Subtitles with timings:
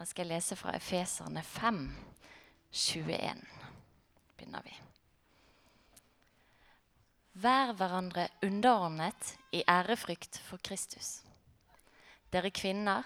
[0.00, 1.80] Da skal jeg lese fra Efeserne 5,
[2.72, 3.34] 21.
[4.38, 4.70] Begynner vi.
[7.44, 11.18] Vær hverandre underordnet i ærefrykt for Kristus.
[12.32, 13.04] Dere kvinner,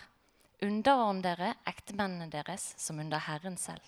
[0.63, 3.83] underordn dere ektemennene deres som under Herren selv.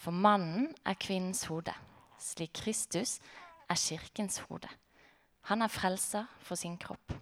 [0.00, 1.74] For mannen er kvinnens hode,
[2.16, 3.18] slik Kristus
[3.68, 4.72] er kirkens hode.
[5.52, 7.12] Han er frelser for sin kropp.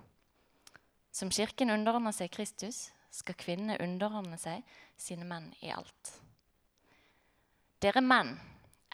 [1.10, 4.64] Som kirken underordner seg Kristus, skal kvinnene underordne seg
[4.98, 6.14] sine menn i alt.
[7.82, 8.32] Dere menn,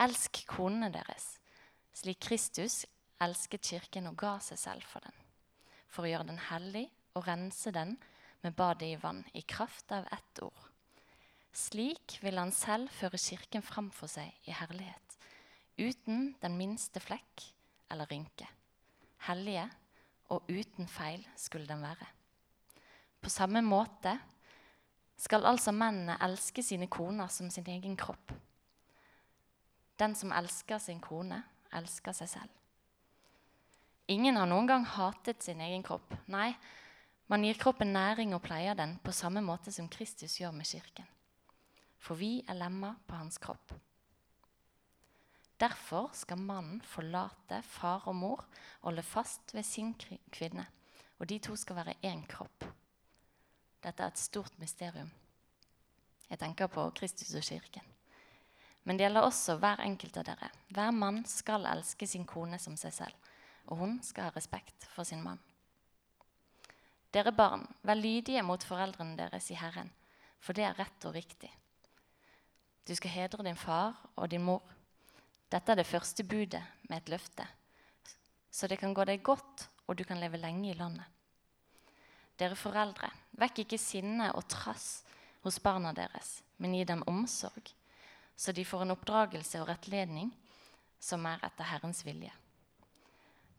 [0.01, 1.39] elsk konene deres,
[1.95, 2.83] slik Kristus
[3.23, 5.17] elsket kirken og ga seg selv for den,
[5.89, 7.97] for å gjøre den hellig og rense den
[8.45, 10.59] med badet i vann i kraft av ett ord.
[11.55, 15.19] Slik vil han selv føre kirken fram for seg i herlighet,
[15.79, 17.47] uten den minste flekk
[17.95, 18.49] eller rynke.
[19.29, 19.69] Hellige
[20.35, 22.11] og uten feil skulle den være.
[23.25, 24.19] På samme måte
[25.17, 28.35] skal altså mennene elske sine koner som sin egen kropp.
[29.97, 31.39] Den som elsker sin kone,
[31.73, 32.53] elsker seg selv.
[34.13, 36.13] Ingen har noen gang hatet sin egen kropp.
[36.29, 36.51] Nei,
[37.33, 41.09] man gir kroppen næring og pleier den på samme måte som Kristus gjør med kirken.
[41.97, 43.73] For vi er lemmer på hans kropp.
[45.57, 48.45] Derfor skal mannen forlate far og mor
[48.85, 50.67] holde fast ved sin kvinne,
[51.17, 52.67] og de to skal være én kropp.
[53.85, 55.11] Dette er et stort mysterium.
[56.31, 57.85] Jeg tenker på Kristus og kirken.
[58.85, 60.51] Men det gjelder også hver enkelt av dere.
[60.73, 63.33] Hver mann skal elske sin kone som seg selv,
[63.69, 65.41] og hun skal ha respekt for sin mann.
[67.15, 69.93] Dere barn, vær lydige mot foreldrene deres i Herren,
[70.41, 71.51] for det er rett og riktig.
[72.85, 74.65] Du skal hedre din far og din mor.
[75.53, 77.47] Dette er det første budet med et løfte,
[78.51, 81.07] så det kan gå deg godt, og du kan leve lenge i landet.
[82.39, 85.03] Dere foreldre, vekk ikke sinne og trass
[85.45, 87.73] hos barna deres, men gi dem omsorg,
[88.37, 90.33] så de får en oppdragelse og rettledning
[91.03, 92.33] som er etter Herrens vilje.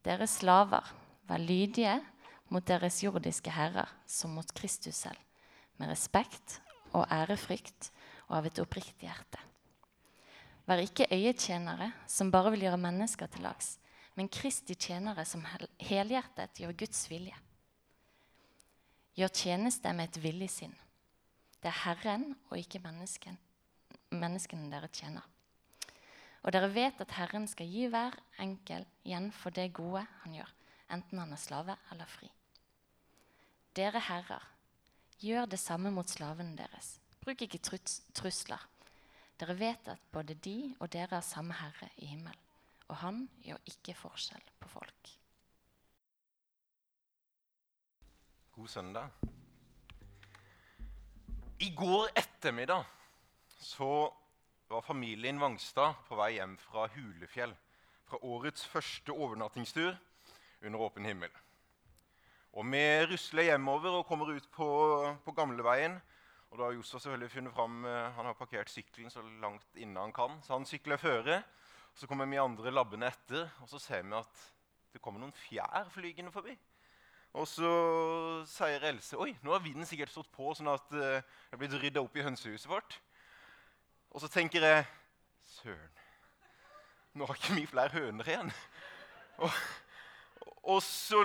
[0.06, 0.86] Dere slaver,
[1.26, 1.96] vær lydige
[2.54, 5.18] mot deres jordiske herrer som mot Kristus selv,
[5.78, 6.60] med respekt
[6.94, 7.92] og ærefrykt
[8.28, 9.42] og av et oppriktig hjerte.
[10.66, 13.76] Vær ikke øyetjenere som bare vil gjøre mennesker til lags,
[14.16, 15.44] men Kristi tjenere som
[15.84, 17.36] helhjertet gjør Guds vilje.
[19.16, 20.74] Gjør tjeneste med et villig sinn.
[21.64, 23.38] Det er Herren og ikke mennesken,
[24.12, 25.24] menneskene dere tjener.
[26.44, 30.52] Og dere vet at Herren skal gi hver enkel igjen for det gode han gjør,
[30.94, 32.30] enten han er slave eller fri.
[33.76, 34.44] Dere herrer,
[35.24, 36.98] gjør det samme mot slavene deres.
[37.24, 37.64] Bruk ikke
[38.14, 38.62] trusler.
[39.40, 42.40] Dere vet at både de og dere har samme Herre i himmelen,
[42.88, 45.16] og han gjør ikke forskjell på folk.
[48.56, 49.10] God søndag.
[51.60, 52.86] I går ettermiddag
[53.60, 54.14] så
[54.72, 57.52] var familien Vangstad på vei hjem fra Hulefjell.
[58.08, 59.98] Fra årets første overnattingstur
[60.62, 61.34] under åpen himmel.
[62.54, 64.70] Og Vi rusler hjemover og kommer ut på,
[65.26, 66.00] på gamleveien.
[66.50, 70.00] Og da har Josef selvfølgelig funnet fram, eh, Han har parkert sykkelen så langt inne
[70.00, 70.40] han kan.
[70.42, 71.44] Så han sykler føre.
[71.94, 74.48] Så kommer vi andre labbene etter, og så ser vi at
[74.94, 76.56] det kommer noen fjær flygende forbi.
[77.36, 77.70] Og så
[78.48, 81.76] sier Else oi, nå har vinden sikkert stått på, sånn at uh, det er blitt
[81.82, 82.96] rydda opp i hønsehuset vårt.
[84.16, 84.86] Og så tenker jeg
[85.58, 85.92] Søren,
[87.16, 88.54] nå har ikke vi flere høner igjen.
[89.44, 89.60] Og,
[90.72, 91.20] og så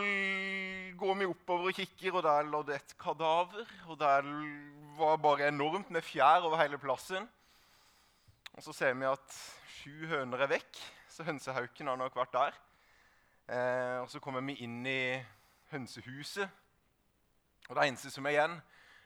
[0.99, 3.71] går vi oppover og kikker, og der lå det et kadaver.
[3.87, 4.27] Og der
[4.99, 7.27] var bare enormt med fjær over hele plassen.
[8.57, 9.41] Og så ser vi at
[9.81, 12.59] sju høner er vekk, så hønsehauken har nok vært der.
[13.51, 15.03] Eh, og så kommer vi inn i
[15.73, 16.49] hønsehuset.
[17.69, 18.57] Og det eneste som er igjen,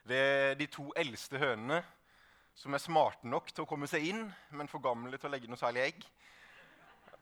[0.09, 1.83] det er de to eldste hønene
[2.55, 5.51] som er smarte nok til å komme seg inn, men for gamle til å legge
[5.51, 6.05] noe særlig egg.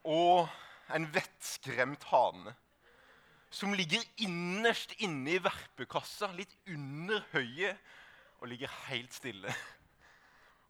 [0.05, 0.51] Og
[0.93, 2.53] en vettskremt hane
[3.53, 7.81] som ligger innerst inne i verpekassa, litt under høyet,
[8.41, 9.53] og ligger helt stille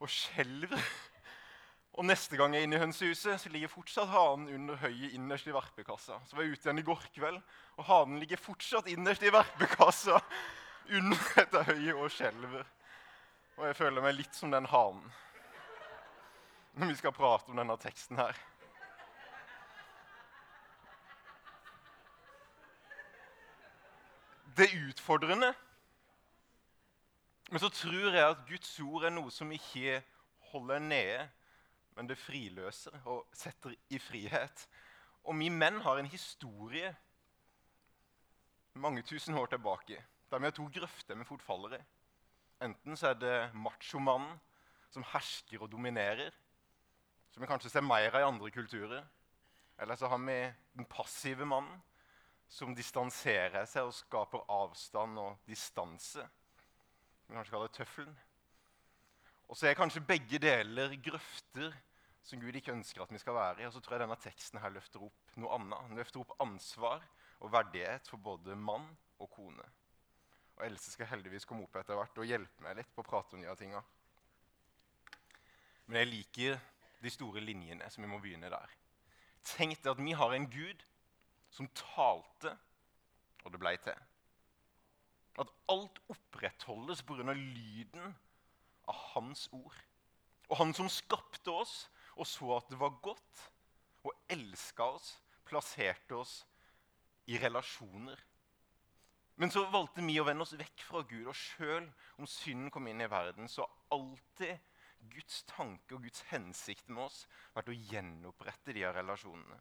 [0.02, 0.82] og skjelver.
[1.93, 5.49] Og Neste gang jeg er inne i hønsehuset, så ligger fortsatt hanen under høyet innerst
[5.49, 6.17] i verpekassa.
[6.25, 7.41] Så var jeg ute igjen i går kveld,
[7.77, 10.21] og hanen ligger fortsatt innerst i verpekassa
[10.89, 12.65] under dette høyet og skjelver.
[13.59, 15.12] Og jeg føler meg litt som den hanen
[16.73, 18.38] når vi skal prate om denne teksten her.
[24.56, 25.55] det er utfordrende.
[27.50, 30.00] Men så tror jeg at Guds ord er noe som ikke
[30.53, 31.29] holder nede,
[31.97, 34.67] men det friløser og setter i frihet.
[35.29, 36.94] Og vi menn har en historie
[38.75, 39.99] mange tusen år tilbake
[40.33, 41.83] der vi har to grøfter med fotfallere.
[42.62, 44.39] Enten så er det machomannen
[44.93, 46.33] som hersker og dominerer,
[47.33, 49.05] som vi kanskje ser mer av i andre kulturer.
[49.81, 50.38] Eller så har vi
[50.77, 51.81] den passive mannen,
[52.49, 56.25] som distanserer seg og skaper avstand og distanse.
[57.27, 58.19] Vi kanskje kaller det tøffelen.
[59.52, 61.75] Og så er kanskje begge deler grøfter
[62.25, 63.66] som Gud ikke ønsker at vi skal være i.
[63.69, 65.90] Og så tror jeg denne teksten her løfter opp noe annet.
[65.90, 67.04] Den løfter opp ansvar
[67.43, 68.87] og verdighet for både mann
[69.20, 69.66] og kone.
[70.56, 73.37] Og Else skal heldigvis komme opp etter hvert og hjelpe meg litt på å prate
[73.37, 73.84] om de tinga.
[75.84, 76.58] Men jeg liker
[77.04, 78.75] de store linjene, så vi må begynne der.
[79.52, 80.84] Tenk deg at vi har en Gud
[81.52, 82.56] som talte,
[83.44, 84.00] og det blei til.
[85.44, 87.34] At alt opprettholdes pga.
[87.37, 88.14] lyden
[88.90, 89.79] av hans ord.
[90.50, 91.87] Og han som skapte oss
[92.17, 93.46] og så at det var godt,
[94.05, 95.14] og elska oss,
[95.46, 96.43] plasserte oss
[97.31, 98.19] i relasjoner.
[99.40, 101.87] Men så valgte vi å vende oss vekk fra Gud, og sjøl
[102.20, 104.61] om synden kom inn i verden, så har alltid
[105.12, 107.25] Guds tanke og Guds hensikt med oss
[107.56, 109.58] vært å gjenopprette de her relasjonene.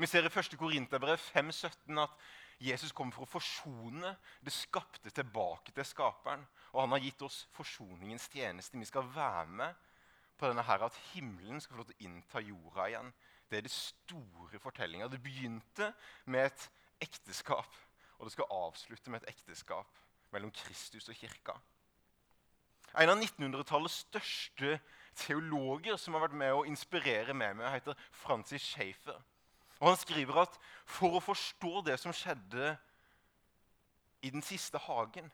[0.00, 0.56] Vi ser i 1.
[0.58, 2.16] Korinterbrev 5,17 at
[2.62, 4.14] Jesus kom for å forsone
[4.44, 6.44] det skapte tilbake til skaperen.
[6.72, 8.78] Og han har gitt oss forsoningens tjeneste.
[8.78, 9.88] Vi skal være med
[10.38, 13.10] på denne her at himmelen skal få lov til å innta jorda igjen.
[13.50, 15.10] Det er det store fortellinga.
[15.12, 15.92] Det begynte
[16.24, 16.68] med et
[17.04, 17.76] ekteskap,
[18.18, 20.00] og det skal avslutte med et ekteskap
[20.32, 21.58] mellom Kristus og kirka.
[23.00, 24.76] En av 1900-tallets største
[25.16, 29.20] teologer som har vært med å inspirere med meg, heter Francis Schaefer.
[29.82, 32.68] Og Han skriver at for å forstå det som skjedde
[34.22, 35.26] i den siste hagen,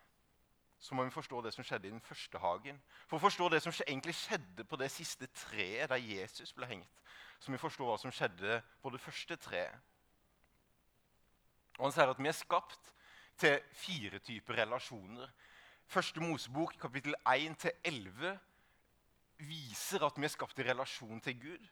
[0.80, 2.78] så må vi forstå det som skjedde i den første hagen.
[3.10, 7.02] For å forstå det som egentlig skjedde på det siste treet der Jesus ble hengt,
[7.36, 9.84] så må vi forstå hva som skjedde på det første treet.
[11.76, 12.88] Og Han sier at vi er skapt
[13.38, 15.28] til fire typer relasjoner.
[15.92, 18.32] Første Mosebok, kapittel 1-11,
[19.44, 21.70] viser at vi er skapt i relasjon til Gud.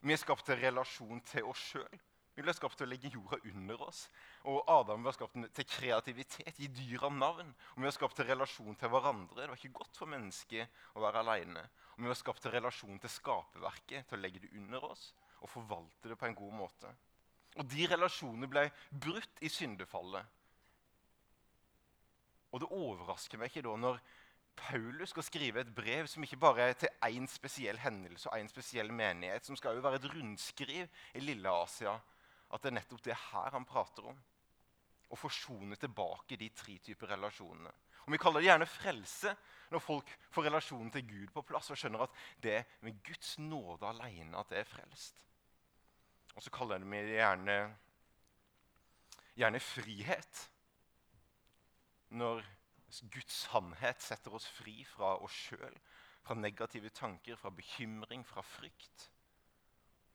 [0.00, 2.00] Vi er skapt i relasjon til oss sjøl.
[2.34, 4.08] Vi ble skapt til å legge jorda under oss.
[4.50, 7.52] Og Adam var skapt til kreativitet, gi dyra navn.
[7.74, 9.44] Og vi var skapt til relasjon til hverandre.
[9.44, 11.62] Det var ikke godt for mennesket å være alene.
[11.94, 15.12] Og vi var skapt til relasjon til skaperverket, til å legge det under oss
[15.44, 16.90] og forvalte det på en god måte.
[17.60, 20.26] Og de relasjonene ble brutt i syndefallet.
[22.54, 24.00] Og det overrasker meg ikke da når
[24.58, 28.50] Paulus skal skrive et brev som ikke bare er til én spesiell hendelse og én
[28.50, 31.96] spesiell menighet, som skal jo være et rundskriv i Lille Asia
[32.54, 34.20] at det er nettopp det her han prater om.
[35.10, 37.72] Å forsone tilbake de tre typer relasjonene.
[38.04, 39.32] Og Vi kaller det gjerne frelse
[39.72, 43.36] når folk får relasjonen til Gud på plass og skjønner at det er med Guds
[43.40, 45.24] nåde alene at det er frelst.
[46.34, 47.56] Og så kaller vi det gjerne,
[49.38, 50.42] gjerne frihet.
[52.14, 52.44] Når
[53.10, 55.78] Guds sannhet setter oss fri fra oss sjøl,
[56.24, 59.08] fra negative tanker, fra bekymring, fra frykt.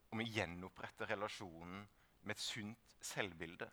[0.10, 1.84] Og vi gjenoppretter relasjonen
[2.24, 3.70] med et sunt selvbilde.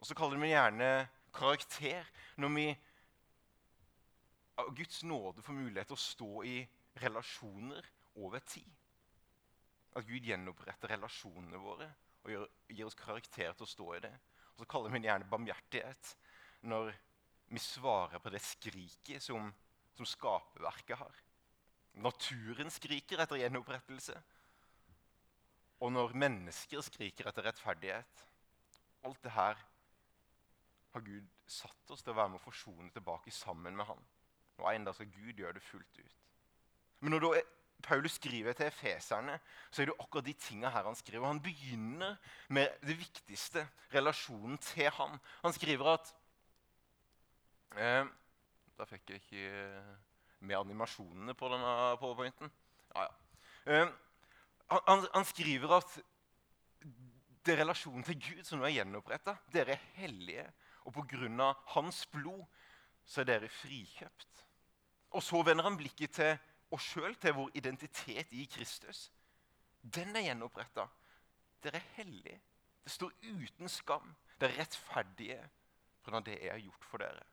[0.00, 0.90] Og så kaller vi gjerne
[1.34, 2.08] karakter
[2.42, 2.66] når vi
[4.60, 6.56] av Guds nåde får mulighet til å stå i
[7.02, 7.86] relasjoner
[8.20, 8.68] over tid.
[9.96, 11.88] At Gud gjenoppretter relasjonene våre
[12.22, 14.12] og gir, gir oss karakter til å stå i det.
[14.54, 16.12] Og så kaller vi det gjerne barmhjertighet
[16.70, 16.92] når
[17.52, 19.50] vi svarer på det skriket som,
[19.96, 21.18] som skaperverket har.
[22.00, 24.16] Naturen skriker etter gjenopprettelse.
[25.82, 28.26] Og når mennesker skriker etter rettferdighet
[29.02, 29.58] Alt det her
[30.92, 34.02] har Gud satt oss til å være med å forsone tilbake sammen med Han.
[34.60, 36.18] Og en dag skal Gud gjøre det fullt ut.
[37.00, 37.40] Men når
[37.82, 39.38] Paulus skriver til efeserne,
[39.70, 41.26] så er det akkurat de tinga her han skriver.
[41.26, 42.16] Han begynner
[42.48, 45.18] med det viktigste, relasjonen til ham.
[45.42, 46.12] Han skriver at
[47.76, 48.04] eh,
[48.78, 49.82] Da fikk jeg ikke
[50.46, 52.52] med animasjonene på denne powerpointen.
[52.94, 53.10] Ja, ja.
[53.72, 53.90] Eh,
[54.70, 55.98] han, han, skriver at
[57.44, 59.36] det er relasjonen til Gud som nå er gjenoppretta.
[59.52, 60.46] Dere er hellige,
[60.84, 61.52] og pga.
[61.74, 62.44] hans blod
[63.04, 64.44] så er dere frikjøpt.
[65.12, 66.38] Og så vender han blikket til
[66.72, 69.10] oss sjøl, til vår identitet i Kristus.
[69.82, 70.86] Den er gjenoppretta.
[71.62, 72.40] Dere er hellige.
[72.84, 74.14] Det står uten skam.
[74.40, 75.42] Dere er rettferdige
[76.02, 76.20] pga.
[76.20, 77.26] det jeg har gjort for dere.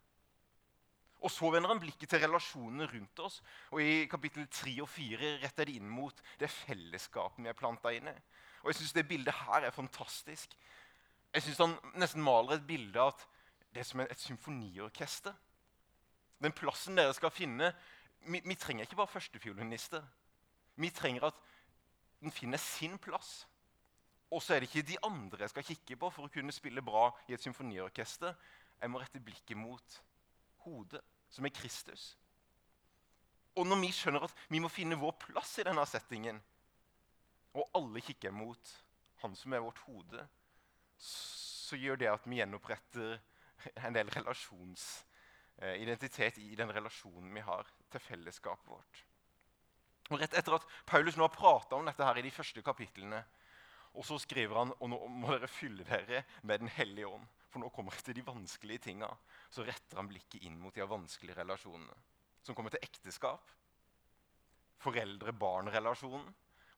[1.19, 3.41] Og Så vender han blikket til relasjonene rundt oss.
[3.71, 7.91] og I kapittel 3 og 4 retter de inn mot det fellesskapet vi er planta
[7.91, 8.15] inn i.
[8.63, 10.55] Og jeg synes Det bildet her er fantastisk.
[11.33, 13.27] Jeg synes Han nesten maler et bilde av at
[13.73, 15.33] det er som et symfoniorkester.
[16.41, 17.73] Den plassen dere skal finne
[18.21, 20.03] Vi, vi trenger ikke bare førstefiolinister.
[20.75, 21.35] Vi trenger at
[22.21, 23.47] den finner sin plass.
[24.31, 26.81] Og så er det ikke de andre jeg skal kikke på for å kunne spille
[26.81, 28.35] bra i et symfoniorkester.
[28.81, 30.01] Jeg må rette blikket mot
[30.69, 32.17] hodet, som er Kristus.
[33.57, 36.37] Og når vi skjønner at vi må finne vår plass i denne settingen,
[37.57, 38.75] og alle kikker mot
[39.23, 40.27] han som er vårt hode,
[40.99, 43.19] så gjør det at vi gjenoppretter
[43.83, 48.95] en del relasjonsidentitet eh, i den relasjonen vi har til fellesskapet vårt.
[50.09, 53.21] Og Rett etter at Paulus nå har prata om dette her i de første kapitlene,
[53.93, 57.27] og så skriver han og nå må dere fylle dere med Den hellige ånd.
[57.49, 59.09] For nå kommer jeg til de vanskelige tinga.
[59.49, 61.95] Så retter han blikket inn mot de vanskelige relasjonene.
[62.45, 63.49] Som kommer til ekteskap,
[64.79, 66.29] foreldre-barn-relasjonen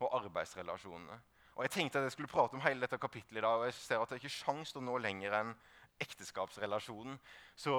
[0.01, 1.19] og arbeidsrelasjonene.
[1.55, 3.73] Og Jeg tenkte at jeg skulle prate om hele dette kapittelet i dag, og jeg
[3.77, 5.51] ser at det er ikke sjans til å nå lenger enn
[6.01, 7.19] ekteskapsrelasjonen.
[7.55, 7.75] Så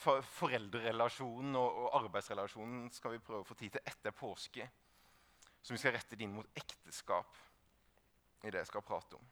[0.00, 4.68] for foreldrerelasjonen og, og, arbeidsrelasjonen skal vi prøve å få tid til etter påske.
[5.60, 7.36] Så vi skal rette det inn mot ekteskap
[8.46, 9.26] i det jeg skal prate om.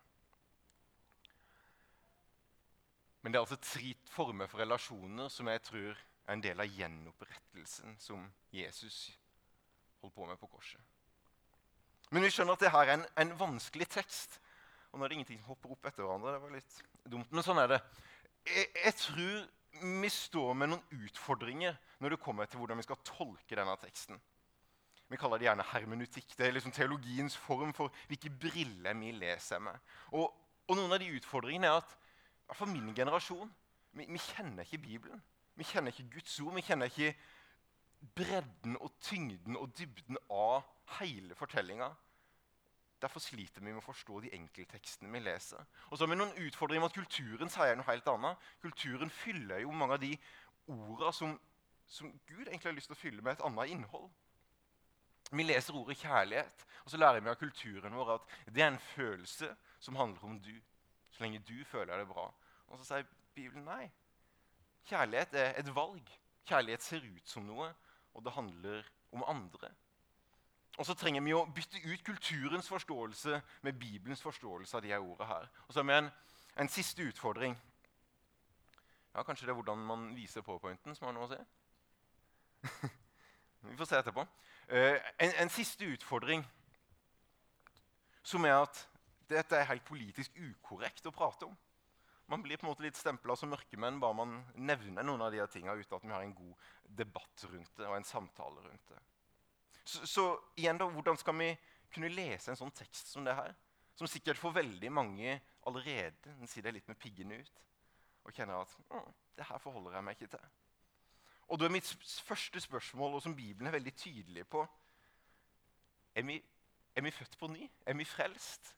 [3.23, 5.91] Men det er altså tre former for relasjoner som jeg tror
[6.29, 9.09] er en del av gjenopprettelsen som Jesus
[10.03, 10.81] holdt på med på korset.
[12.13, 14.39] Men vi skjønner at det her er en, en, vanskelig tekst.
[14.93, 16.35] Og nå er det ingenting som hopper opp etter hverandre.
[16.37, 17.81] det var litt dumt, Men sånn er det.
[18.49, 19.35] Jeg, jeg tror
[20.03, 24.21] vi står med noen utfordringer når det kommer til hvordan vi skal tolke denne teksten.
[25.09, 26.35] Vi kaller det gjerne hermenutikk.
[26.37, 29.77] Det er liksom teologiens form for hvilke briller vi leser med.
[30.17, 30.33] Og,
[30.69, 31.95] og noen av de utfordringene er at
[32.57, 33.51] for min generasjon
[33.93, 35.23] vi, vi kjenner ikke Bibelen.
[35.59, 36.55] Vi kjenner ikke Guds ord.
[36.55, 37.15] Vi kjenner ikke
[38.15, 40.63] bredden og tyngden og dybden av
[40.99, 41.89] hele fortellinga.
[43.03, 45.67] Derfor sliter vi med å forstå de enkelttekstene vi leser.
[45.89, 48.49] Og så har vi noen utfordringer med at kulturen sier noe helt annet.
[48.63, 50.15] Kulturen fyller jo mange av de
[50.75, 51.37] orda som,
[51.87, 54.09] som, Gud egentlig har lyst til å fylle med et annet innhold.
[55.31, 58.83] Vi leser ordet kjærlighet, og så lærer vi av kulturen vår at det er en
[58.95, 60.55] følelse som handler om du.
[61.19, 62.29] Så lenge du føler det bra.
[62.71, 63.89] Og så sier Bibelen nei.
[64.87, 66.13] Kjærlighet er et valg.
[66.47, 67.73] Kjærlighet ser ut som noe,
[68.15, 69.73] og det handler om andre.
[70.79, 75.03] Og så trenger vi å bytte ut kulturens forståelse med Bibelens forståelse av de her
[75.03, 75.49] ordene her.
[75.67, 76.11] Og så har vi en,
[76.63, 77.59] en, siste utfordring.
[79.11, 81.41] Ja, Kanskje det er hvordan man viser powerpointen som har noe å si?
[83.73, 84.23] vi får se etterpå.
[84.71, 86.47] Uh, en, en, siste utfordring
[88.23, 88.85] som er at
[89.29, 91.57] dette er helt politisk ukorrekt å prate om.
[92.29, 95.45] Man blir på en måte litt stempla som mørkemenn bare man nevner noen av de
[95.49, 96.67] tinga uten at vi har en god
[97.01, 99.01] debatt rundt det og en samtale rundt det.
[99.89, 100.25] Så, så,
[100.61, 101.49] igjen da, hvordan skal vi
[101.95, 103.55] kunne lese en sånn tekst som det her?
[103.97, 107.63] Som sikkert for veldig mange allerede den sier det litt med piggene ut.
[108.29, 108.77] Og kjenner at
[109.39, 110.51] det her forholder jeg meg ikke til.
[111.49, 111.89] Og da er mitt
[112.29, 114.67] første spørsmål, og som Bibelen er veldig tydelig på
[116.15, 116.43] Er vi,
[116.95, 117.71] er vi født på ny?
[117.87, 118.75] Er vi frelst?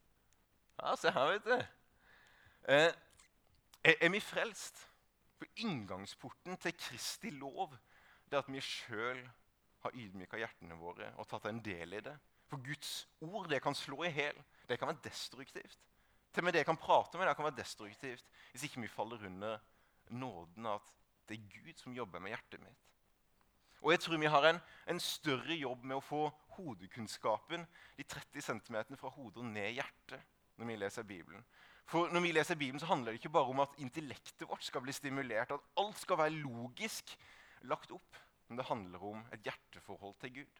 [0.82, 1.56] Ja, se her, vet du.
[2.72, 2.92] Eh,
[3.84, 4.78] er, vi frelst?
[5.36, 7.74] For inngangsporten til Kristi lov
[8.28, 9.20] det er at vi sjøl
[9.84, 12.14] har ydmyka hjertene våre og tatt en del i det.
[12.48, 14.36] For Guds ord det kan slå i hæl.
[14.68, 15.78] Det kan være destruktivt.
[16.30, 18.92] Til og med det jeg kan prate med, det kan være destruktivt hvis ikke vi
[18.92, 19.58] faller under
[20.08, 20.92] nåden at
[21.28, 22.86] det er Gud som jobber med hjertet mitt.
[23.80, 27.64] Og jeg tror vi har en, en større jobb med å få hodekunnskapen
[27.96, 31.44] de 30 cm fra hodet og ned i hjertet når vi leser Bibelen.
[31.90, 34.84] For når vi leser Bibelen, så handler det ikke bare om at intellektet vårt skal
[34.84, 37.16] bli stimulert, at alt skal være logisk
[37.66, 40.56] lagt opp men det handler om et hjerteforhold til Gud.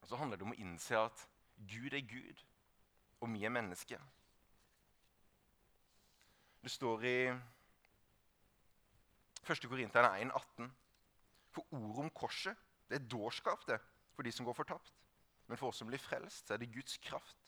[0.00, 1.24] Og så handler det om å innse at
[1.66, 2.44] Gud er Gud,
[3.18, 4.04] og vi er mennesker.
[6.62, 7.16] Det står i
[9.50, 9.66] 1.
[9.66, 10.70] Korinterne 1, 18.
[11.50, 13.80] For ordet om korset det er dårskap det,
[14.14, 14.94] for de som går fortapt.
[15.50, 17.41] Men for oss som blir frelst, så er det Guds kraft.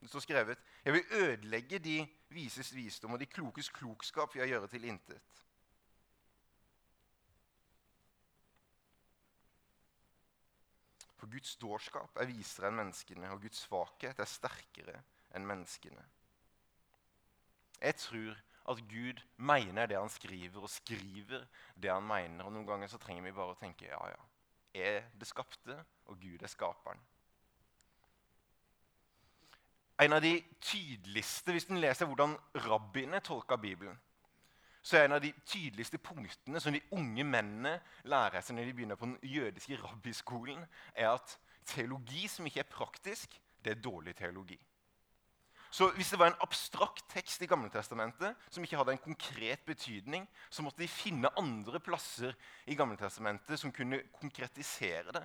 [0.00, 4.50] Det står skrevet Jeg vil ødelegge de vises visdom og de klokes klokskap ved å
[4.54, 5.40] gjøre til intet.
[11.20, 15.02] For Guds dårskap er visere enn menneskene, og Guds svakhet er sterkere
[15.36, 16.06] enn menneskene.
[17.80, 18.38] Jeg tror
[18.72, 21.44] at Gud mener det han skriver, og skriver
[21.76, 22.44] det han mener.
[22.46, 24.20] Og Noen ganger så trenger vi bare å tenke ja, ja.
[24.72, 25.76] Er det skapte,
[26.08, 27.00] og Gud er skaperen.
[30.00, 32.32] En av de tydeligste, hvis en leser hvordan
[32.64, 33.98] rabbiene tolka Bibelen,
[34.82, 37.74] så er en av de tydeligste punktene som de unge mennene
[38.08, 40.64] lærer seg når de begynner på den jødiske rabbiskolen,
[40.94, 41.36] er at
[41.68, 44.56] teologi som ikke er praktisk, det er dårlig teologi.
[45.70, 50.24] Så Hvis det var en abstrakt tekst i Gammeltestamentet som ikke hadde en konkret betydning,
[50.50, 52.34] så måtte de finne andre plasser
[52.66, 55.22] i Gammeltestamentet som kunne konkretisere det.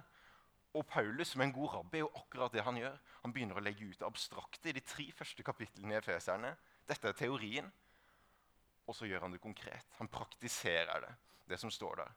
[0.76, 2.96] Og Paulus, som en god rabbi, er jo akkurat det han gjør.
[3.24, 6.52] Han begynner å legge ut det abstrakte i de tre første kapitlene i Efeserne.
[6.86, 7.72] Dette er teorien
[8.86, 9.88] og så gjør han det konkret.
[10.00, 11.14] Han praktiserer det.
[11.50, 12.12] det som står der.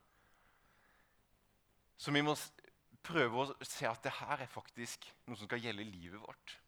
[1.97, 2.35] Så vi må
[3.03, 6.59] prøve å se at det her er faktisk noe som skal gjelde livet vårt.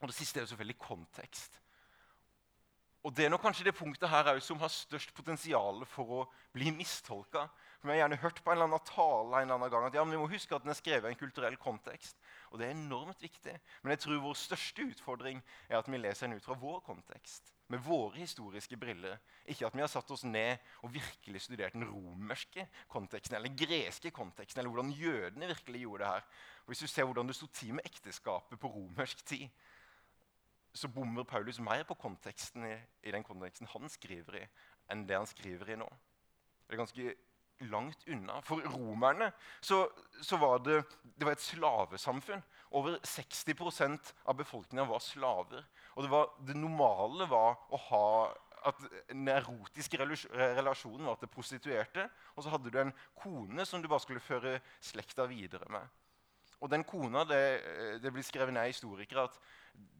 [0.00, 1.60] Og Det siste er jo selvfølgelig kontekst.
[3.04, 6.70] Og Det er nok kanskje det punktet her som har størst potensial for å bli
[6.70, 7.48] mistolka.
[7.80, 9.94] For Vi har gjerne hørt på en eller annen tale en eller annen gang at
[9.96, 12.18] ja, men vi må huske at den er skrevet i en kulturell kontekst.
[12.50, 13.54] Og det er enormt viktig.
[13.80, 17.54] Men jeg tror vår største utfordring er at vi leser den ut fra vår kontekst.
[17.72, 19.16] Med våre historiske briller.
[19.48, 23.56] Ikke at vi har satt oss ned og virkelig studert den romerske konteksten eller den
[23.62, 26.28] greske konteksten, eller hvordan jødene virkelig gjorde det her.
[26.60, 29.48] Og Hvis du ser hvordan det sto til med ekteskapet på romersk tid,
[30.74, 34.46] så bommer Paulus mer på konteksten i, i, den konteksten han skriver i,
[34.92, 35.88] enn det han skriver i nå.
[36.66, 37.14] Det er ganske
[37.68, 38.40] langt unna.
[38.46, 39.84] For romerne så,
[40.22, 42.42] så var det, det var et slavesamfunn.
[42.76, 45.64] Over 60% av befolkninga var slaver.
[45.96, 48.06] Og det, var, det, normale var å ha
[48.70, 52.06] at en erotisk relasjon var til prostituerte.
[52.36, 55.88] Og så hadde du en kone som du bare skulle føre slekta videre med.
[56.60, 57.42] Og den kona, det,
[58.04, 59.38] det blir skrevet ned i historikere at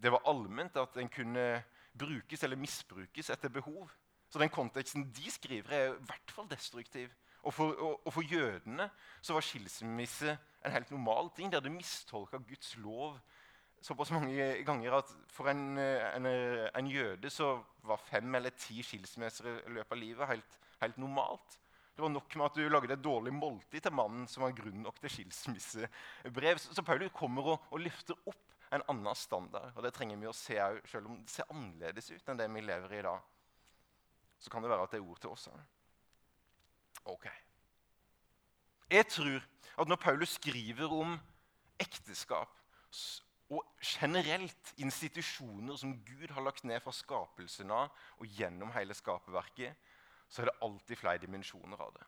[0.02, 1.62] det var allment at den kunne
[1.96, 3.88] brukes eller misbrukes etter behov.
[4.30, 7.10] Så den konteksten de skriver, er i hvert fall destruktiv.
[7.42, 11.50] Og for, og, og for jødene så var skilsmisse en helt normal ting.
[11.50, 13.20] De hadde mistolka Guds lov
[13.80, 17.54] såpass mange ganger at for en, en, en, jøde så
[17.86, 21.56] var fem eller ti skilsmisser i løpet av livet helt, helt, normalt.
[21.96, 24.84] Det var nok med at du lagde et dårlig måltid til mannen som var grunn
[24.84, 26.60] nok til skilsmissebrev.
[26.60, 29.72] Så, så Paulus kommer og, og løfter opp en annen standard.
[29.74, 32.48] Og det trenger vi å se òg, selv om det ser annerledes ut enn det
[32.52, 33.28] vi lever i i dag.
[34.40, 35.60] Så kan det være at det er ord til oss òg.
[37.04, 37.26] Ok.
[38.90, 39.42] Jeg tror
[39.78, 41.18] at når Paulus skriver om
[41.80, 42.48] ekteskap
[43.50, 49.76] og generelt institusjoner som Gud har lagt ned fra skapelsen av og gjennom hele skaperverket,
[50.28, 52.06] så er det alltid flere dimensjoner av det.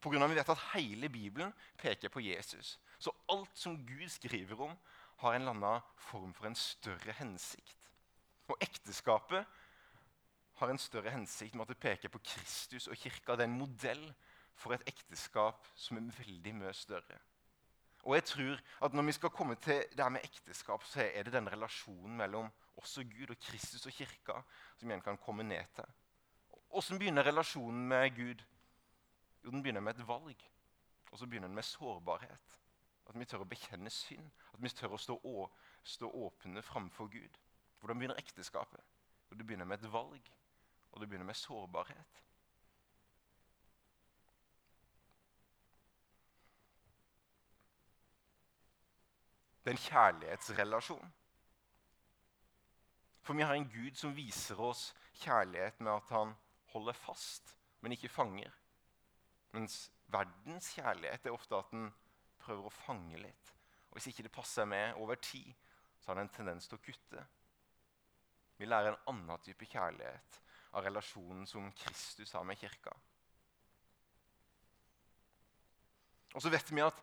[0.00, 2.78] På grunn av at Vi vet at hele Bibelen peker på Jesus.
[2.98, 4.76] Så alt som Gud skriver om,
[5.16, 7.90] har en eller annen form for en større hensikt.
[8.48, 9.46] Og ekteskapet
[10.56, 13.36] har en større hensikt med at det peker på Kristus og kirka.
[13.36, 14.04] Det er en modell
[14.56, 17.18] for et ekteskap som er veldig mye større.
[18.06, 21.22] Og jeg tror at Når vi skal komme til det her med ekteskap, så er
[21.22, 24.42] det den relasjonen mellom oss og Gud og Kristus og kirka
[24.76, 25.84] som igjen kan komme ned til.
[26.70, 28.44] Hvordan begynner relasjonen med Gud?
[29.44, 30.36] Jo, Den begynner med et valg.
[31.10, 32.58] Og så begynner den med sårbarhet.
[33.08, 34.30] At vi tør å bekjenne synd.
[34.54, 35.50] At vi tør å stå, å,
[35.82, 37.38] stå åpne framfor Gud.
[37.80, 38.80] Hvordan begynner ekteskapet?
[39.30, 40.30] Jo, det begynner med et valg,
[40.96, 42.22] og det begynner med sårbarhet.
[49.64, 51.12] Det er en kjærlighetsrelasjon.
[53.22, 56.32] For vi har en Gud som viser oss kjærlighet med at han
[56.72, 58.56] holder fast, men ikke fanger.
[59.52, 61.90] Mens verdens kjærlighet er ofte at den
[62.40, 63.52] prøver å fange litt.
[63.90, 65.52] Og Hvis ikke det passer med over tid,
[66.00, 67.28] så har den en tendens til å kutte.
[68.56, 70.40] Vi lærer en annen type kjærlighet
[70.76, 72.92] av relasjonen som Kristus har med kirka.
[76.36, 76.98] Og så vet vi at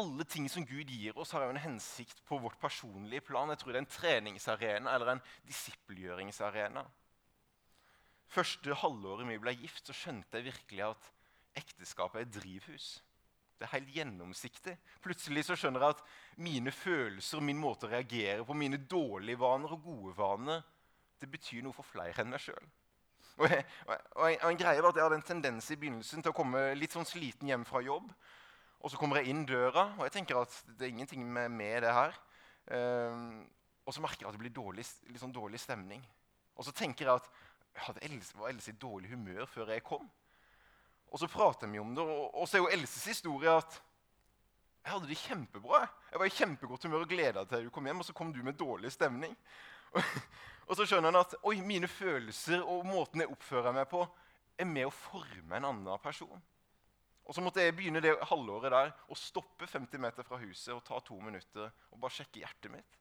[0.00, 3.50] alle ting som Gud gir oss, har jo en hensikt på vårt personlige plan.
[3.52, 6.86] Jeg tror det er en treningsarena eller en disippelgjøringsarena.
[8.30, 11.08] Første halvåret vi ble gift, så skjønte jeg virkelig at
[11.58, 12.90] ekteskapet er et drivhus.
[13.58, 14.76] Det er helt gjennomsiktig.
[15.04, 16.04] Plutselig så skjønner jeg at
[16.40, 20.62] mine følelser, min måte å reagere på, mine dårlige vaner og gode vaner,
[21.20, 22.70] det betyr noe for flere enn meg sjøl.
[23.40, 23.52] Og,
[23.86, 26.70] og, og, en greie var at Jeg hadde en tendens i begynnelsen til å komme
[26.76, 28.10] litt sånn sliten hjem fra jobb.
[28.80, 31.82] Og så kommer jeg inn døra, og jeg tenker at det er ingenting med, med
[31.84, 32.16] det her.
[32.72, 33.42] Um,
[33.84, 36.00] og så merker jeg at det blir dårlig, litt sånn dårlig stemning.
[36.56, 37.28] Og så tenker jeg at
[37.86, 40.08] hadde Else, var Else i dårlig humør før jeg kom.
[41.10, 43.80] Og så prater vi om det, og, og så er jo Elses historie at
[44.80, 45.80] jeg hadde det kjempebra.
[46.10, 48.40] Jeg var i kjempegodt humør og gleda til du kom hjem, og så kom du
[48.46, 49.36] med dårlig stemning.
[50.59, 54.04] Og, og så skjønner han at oi, mine følelser og måten jeg oppfører meg på,
[54.60, 56.38] er med å forme en annen person.
[57.26, 60.84] Og så måtte jeg begynne det halvåret der å stoppe 50 meter fra huset og
[60.86, 62.96] ta to minutter og bare sjekke hjertet mitt.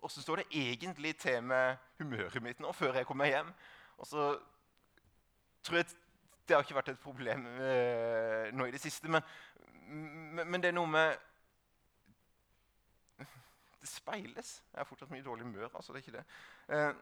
[0.00, 3.52] Og så står det egentlig til med humøret mitt nå før jeg kommer hjem.
[4.00, 4.26] Og så
[5.64, 5.90] tror jeg
[6.48, 9.08] det har ikke vært et problem eh, nå i det siste.
[9.08, 9.22] Men,
[9.88, 11.28] men, men, det er noe med
[13.80, 14.62] Det speiles.
[14.72, 15.68] Jeg har fortsatt mye dårlig humør.
[15.74, 16.24] altså det er ikke det.
[16.76, 16.94] Eh,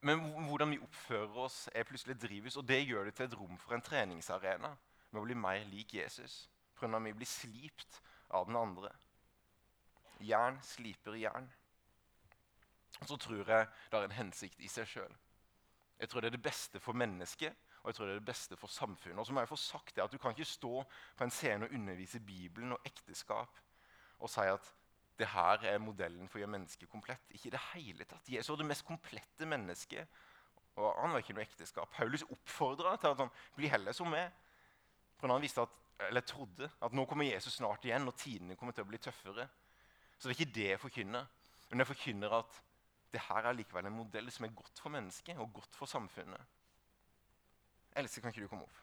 [0.00, 3.58] men hvordan vi oppfører oss, er plutselig drivhus, og det gjør det til et rom
[3.58, 4.70] for en treningsarena
[5.10, 6.48] med å bli mer lik Jesus.
[6.78, 6.98] Pga.
[6.98, 8.92] vi blir slipt av den andre.
[10.20, 11.48] Jern sliper jern.
[13.00, 15.16] Og så tror jeg det har en hensikt i seg sjøl.
[15.98, 18.56] Jeg tror det er det beste for mennesket, og jeg tror det er det beste
[18.56, 19.18] for samfunnet.
[19.18, 20.84] Og så må jeg få sagt det at Du kan ikke stå
[21.16, 23.58] på en scene og undervise Bibelen og ekteskap
[24.18, 24.74] og si at
[25.18, 27.24] det her er modellen for å gjøre mennesket komplett.
[27.34, 28.28] Ikke i det hele tatt.
[28.30, 30.20] Jesus var det mest komplette mennesket.
[30.78, 31.90] Og han var ikke noe ekteskap.
[31.96, 34.30] Paulus oppfordra til at han blir heller som meg.
[35.18, 35.74] For han visste at,
[36.06, 39.48] eller trodde at nå kommer Jesus snart igjen, og tidene kommer til å bli tøffere.
[40.18, 41.26] Så det er ikke det jeg forkynner.
[41.70, 42.62] Men jeg forkynner at
[43.12, 46.54] det her er likevel en modell som er godt for mennesket og godt for samfunnet.
[47.98, 48.80] Else, kan ikke du komme opp?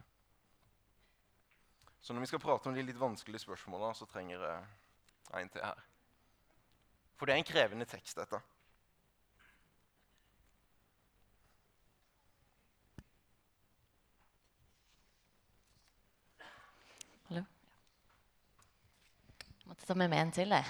[2.02, 4.66] Så når vi skal prate om de litt vanskelige spørsmåla, så trenger jeg
[5.42, 5.80] en til her.
[7.16, 8.40] For det er en krevende tekst, dette.
[17.30, 17.46] Hallo?
[19.40, 20.66] Jeg måtte ta med meg en til, jeg.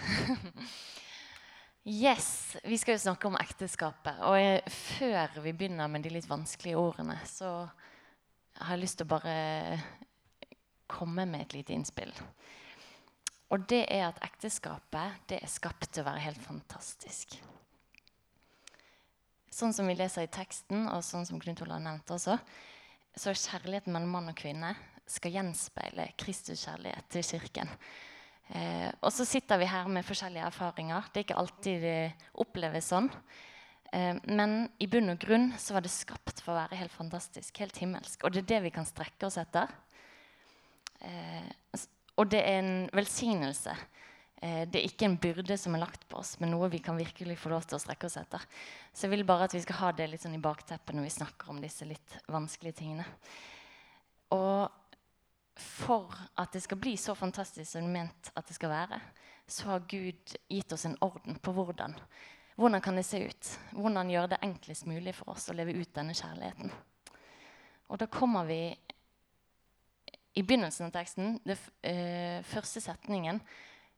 [2.06, 2.30] yes,
[2.62, 4.22] Vi skal jo snakke om ekteskapet.
[4.30, 7.56] Og jeg, før vi begynner med de litt vanskelige ordene, så
[8.62, 9.36] har jeg lyst til å bare
[10.88, 12.14] komme med et lite innspill.
[13.54, 17.38] Og det er at ekteskapet det er skapt til å være helt fantastisk.
[19.54, 22.36] Sånn som vi leser i teksten, og sånn som Knut Olav nevnte også,
[23.16, 24.74] så er kjærligheten mellom mann og kvinne
[25.08, 27.72] skal gjenspeile Kristus kjærlighet til Kirken.
[28.50, 31.08] Eh, og så sitter vi her med forskjellige erfaringer.
[31.12, 32.00] Det er ikke alltid det
[32.42, 33.10] oppleves sånn.
[33.94, 37.62] Eh, men i bunn og grunn så var det skapt for å være helt fantastisk,
[37.62, 38.26] helt himmelsk.
[38.26, 39.72] Og det er det vi kan strekke oss etter.
[41.06, 41.48] Eh,
[42.16, 43.76] og det er en velsignelse.
[44.42, 46.98] Eh, det er ikke en byrde som er lagt på oss, men noe vi kan
[47.00, 48.44] virkelig få lov til å strekke oss etter.
[48.94, 51.18] Så jeg vil bare at vi skal ha det litt sånn i bakteppet når vi
[51.18, 53.08] snakker om disse litt vanskelige tingene.
[54.36, 54.72] Og
[55.56, 59.00] for at det skal bli så fantastisk som det er ment at det skal være,
[59.48, 61.96] så har Gud gitt oss en orden på hvordan.
[62.56, 63.52] Hvordan kan det se ut?
[63.76, 66.72] Hvordan gjøre det enklest mulig for oss å leve ut denne kjærligheten?
[67.92, 68.60] Og da kommer vi
[70.36, 73.40] i begynnelsen av teksten, den eh, første setningen,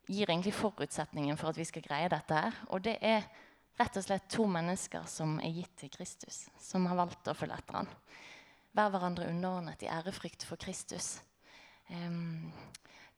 [0.07, 2.33] gir egentlig forutsetningen for at vi skal greie dette.
[2.33, 3.25] her, Og det er
[3.77, 7.57] rett og slett to mennesker som er gitt til Kristus, som har valgt å følge
[7.57, 7.89] etter ham.
[8.77, 11.17] Vær hverandre underordnet i ærefrykt for Kristus.
[11.89, 12.53] Um,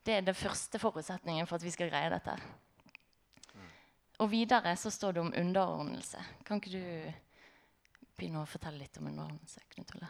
[0.06, 2.36] det er den første forutsetningen for at vi skal greie dette.
[4.20, 6.24] Og videre så står det om underordnelse.
[6.48, 7.12] Kan ikke du
[8.20, 9.64] begynne å fortelle litt om underordnelse?
[9.76, 10.10] Knut Ole?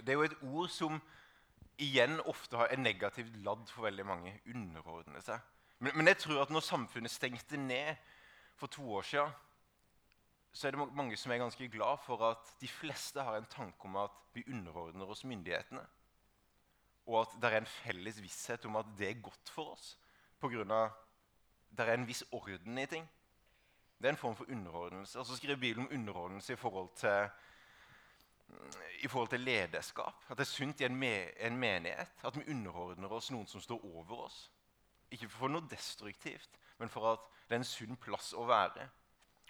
[0.00, 1.00] Det er jo et ord som
[1.80, 4.34] igjen ofte har en negativt ladd for veldig mange.
[4.52, 5.40] Underordne seg.
[5.80, 7.96] Men, men, jeg tror at når samfunnet stengte ned
[8.60, 9.38] for to år siden,
[10.52, 13.86] så er det mange som er ganske glad for at de fleste har en tanke
[13.86, 15.82] om at vi underordner oss myndighetene.
[17.06, 19.94] Og at det er en felles visshet om at det er godt for oss
[20.40, 20.90] pga.
[21.70, 23.08] det er en viss orden i ting.
[23.98, 25.18] Det er en form for underordnelse.
[25.18, 27.28] Og skriver Bibelen om underordnelse i forhold til
[29.00, 30.24] i forhold til lederskap.
[30.28, 33.62] At det er sunt i en, me en, menighet at vi underordner oss noen som
[33.62, 34.40] står over oss.
[35.10, 38.86] Ikke for noe destruktivt, men for at det er en sunn plass å være.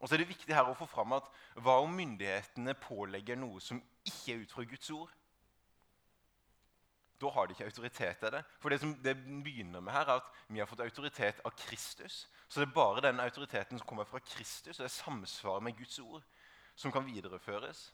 [0.00, 1.26] Og så er det viktig her å få fram at
[1.60, 5.10] Hva om myndighetene pålegger noe som ikke er ut fra Guds ord?
[7.20, 8.40] Da har de ikke autoritet til det.
[8.62, 9.12] For det som det
[9.44, 12.22] begynner med her er at vi har fått autoritet av Kristus.
[12.48, 15.76] Så det er bare den autoriteten som kommer fra Kristus, og det er samsvaret med
[15.76, 16.24] Guds ord,
[16.74, 17.90] som kan videreføres.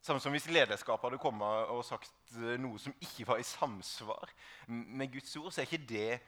[0.00, 4.32] Samme som hvis lederskapet hadde kommet og sagt eh, noe som ikke var i samsvar
[4.68, 6.20] med Guds ord, så er ikke det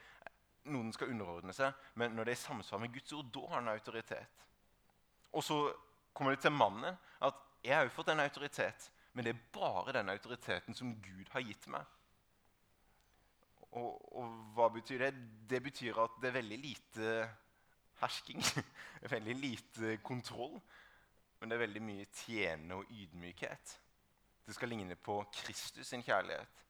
[0.69, 1.73] noen skal underordne seg.
[1.99, 4.45] Men når det er i samsvar med Guds ord, da har han autoritet.
[5.33, 5.57] Og så
[6.13, 6.93] kommer det til mannen
[7.25, 11.31] at jeg har jo fått en autoritet, men det er bare den autoriteten som Gud
[11.33, 11.85] har gitt meg.
[13.73, 15.13] Og, og hva betyr det?
[15.49, 17.13] Det betyr at det er veldig lite
[18.03, 18.43] hersking.
[19.15, 20.59] veldig lite kontroll.
[21.43, 23.71] Men det er veldig mye tjenende og ydmykhet.
[24.47, 26.61] Det skal ligne på Kristus sin kjærlighet.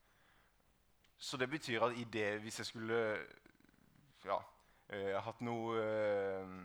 [1.17, 2.97] Så det betyr at i det, hvis jeg skulle
[4.25, 4.39] ja,
[4.89, 6.57] eh, hatt noe eh,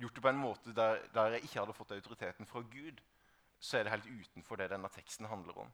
[0.00, 3.00] Gjort det på en måte der, der, jeg ikke hadde fått autoriteten fra Gud,
[3.60, 5.72] så er det helt utenfor det denne teksten handler om.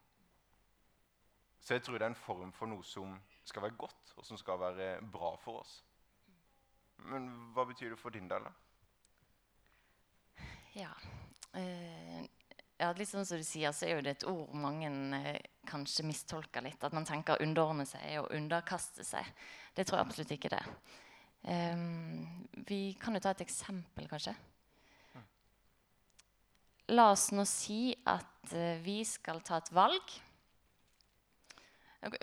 [1.61, 3.15] Så jeg tror det er en form for noe som
[3.45, 5.85] skal være godt, og som skal være bra for oss.
[6.97, 8.55] Men hva betyr det for din del, da?
[10.75, 10.91] Ja,
[11.55, 15.39] ja, litt sånn som du sier, så er jo det et ord mange eh,
[15.69, 16.83] kanskje mistolker litt.
[16.83, 19.29] At man tenker å underordne seg og underkaste seg.
[19.75, 20.65] Det tror jeg absolutt ikke det.
[21.45, 22.27] Um,
[22.67, 24.35] vi kan jo ta et eksempel, kanskje.
[26.93, 30.17] La oss nå si at uh, vi skal ta et valg.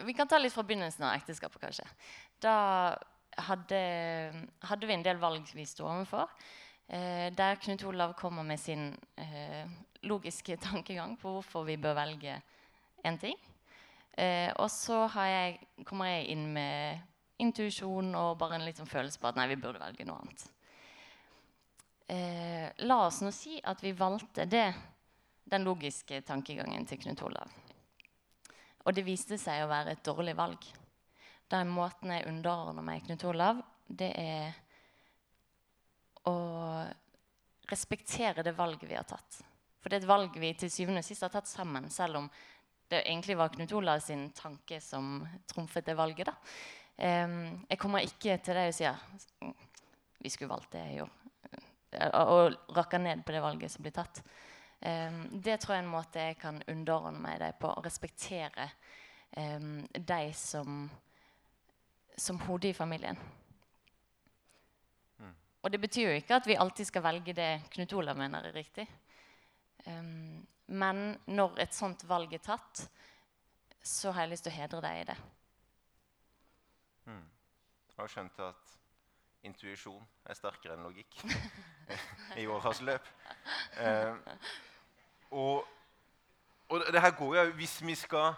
[0.05, 1.87] Vi kan ta litt fra begynnelsen av ekteskapet, kanskje.
[2.43, 2.57] Da
[3.47, 3.79] hadde,
[4.67, 6.29] hadde vi en del valg vi sto overfor.
[6.91, 9.67] Eh, der Knut Olav kommer med sin eh,
[10.03, 12.41] logiske tankegang på hvorfor vi bør velge
[13.07, 13.37] én ting.
[14.17, 16.99] Eh, og så jeg, kommer jeg inn med
[17.39, 20.43] intuisjon og bare en liksom følelse på at nei, vi burde velge noe annet.
[22.11, 24.67] Eh, la oss nå si at vi valgte det,
[25.47, 27.55] den logiske tankegangen til Knut Olav.
[28.83, 30.67] Og det viste seg å være et dårlig valg.
[31.51, 34.59] Den måten jeg underordner meg Knut Olav, det er
[36.29, 36.35] å
[37.71, 39.41] respektere det valget vi har tatt.
[39.81, 42.29] For det er et valg vi til syvende og sist har tatt sammen, selv om
[42.91, 46.27] det egentlig var Knut Olav sin tanke som trumfet det valget.
[46.27, 46.35] da.
[47.01, 48.97] Um, jeg kommer ikke til deg og sier
[50.21, 51.07] vi skulle valgt det jo,
[52.13, 54.21] og rakker ned på det valget som blir tatt.
[54.81, 58.67] Um, det tror jeg er en måte jeg kan underordne meg deg på, å respektere
[59.37, 60.83] um, deg som,
[62.17, 63.17] som hodet i familien.
[65.61, 68.55] Og det betyr jo ikke at vi alltid skal velge det Knut Olav mener er
[68.55, 68.87] riktig.
[69.85, 72.85] Um, men når et sånt valg er tatt,
[73.83, 75.17] så har jeg lyst til å hedre deg i det.
[77.09, 77.25] Mm.
[77.91, 78.75] Jeg har skjønt at
[79.45, 81.21] intuisjon er sterkere enn logikk
[82.41, 83.09] i åras løp.
[83.81, 84.19] Um,
[85.31, 85.67] og,
[86.69, 88.33] og, det her går jo Hvis vi skal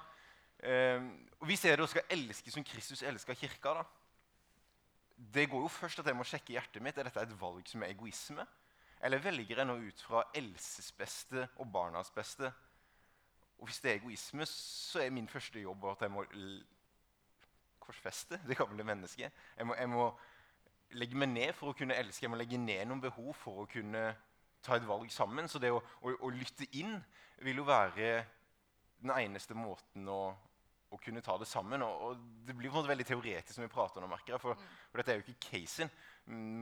[0.62, 1.08] um,
[1.42, 3.84] Hvis jeg da skal elske som Kristus elsker kirka, da,
[5.16, 6.98] det går jo først at jeg må sjekke hjertet mitt.
[6.98, 8.46] Er dette et valg som er egoisme?
[9.04, 12.52] Eller velger jeg nå ut fra Elses beste og barnas beste?
[13.60, 16.26] Og Hvis det er egoisme, så er min første jobb at jeg må
[17.80, 19.32] korsfeste det gamle mennesket.
[19.58, 20.08] Jeg må, jeg må,
[20.94, 22.26] legge meg ned for å kunne elske.
[22.26, 24.04] Jeg må legge ned noen behov for å kunne
[24.64, 25.48] ta et valg sammen.
[25.50, 26.98] Så det å, å, å lytte inn
[27.44, 28.26] vil jo være
[29.04, 30.34] den eneste måten å,
[30.94, 31.84] å kunne ta det sammen.
[31.86, 34.60] Og, og det blir på en måte veldig teoretisk når vi prater om merker, for,
[34.92, 35.92] for dette er jo ikke casen.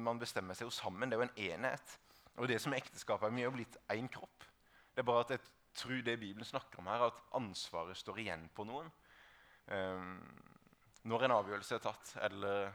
[0.08, 1.12] Man bestemmer seg jo sammen.
[1.12, 1.98] Det er jo en enhet.
[2.40, 4.48] Og det som er ekteskapet, er mye blitt én kropp.
[4.92, 5.44] Det er bare at jeg
[5.78, 8.90] tror det Bibelen snakker om her, at ansvaret står igjen på noen.
[9.72, 10.16] Um,
[11.08, 12.72] når en avgjørelse er tatt, eller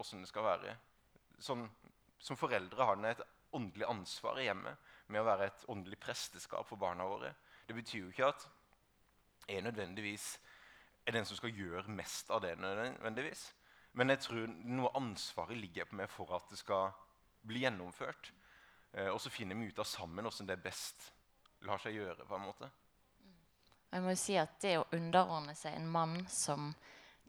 [0.00, 0.74] åssen det skal være.
[1.40, 1.66] Sånn,
[2.20, 3.22] som foreldre har en et
[3.56, 7.32] åndelig ansvar i hjemmet med å være et åndelig presteskap for barna våre.
[7.66, 8.46] Det betyr jo ikke at
[9.50, 10.26] jeg nødvendigvis
[11.10, 12.56] er den som skal gjøre mest av det.
[12.58, 13.50] nødvendigvis.
[13.98, 16.92] Men jeg tror noe ansvaret ligger på meg for at det skal
[17.46, 18.30] bli gjennomført.
[18.92, 21.10] Eh, og så finner vi ut av sammen åssen det best
[21.66, 22.26] lar seg gjøre.
[22.26, 22.70] på en måte.
[23.90, 26.74] Jeg må jo si at Det å underordne seg en mann som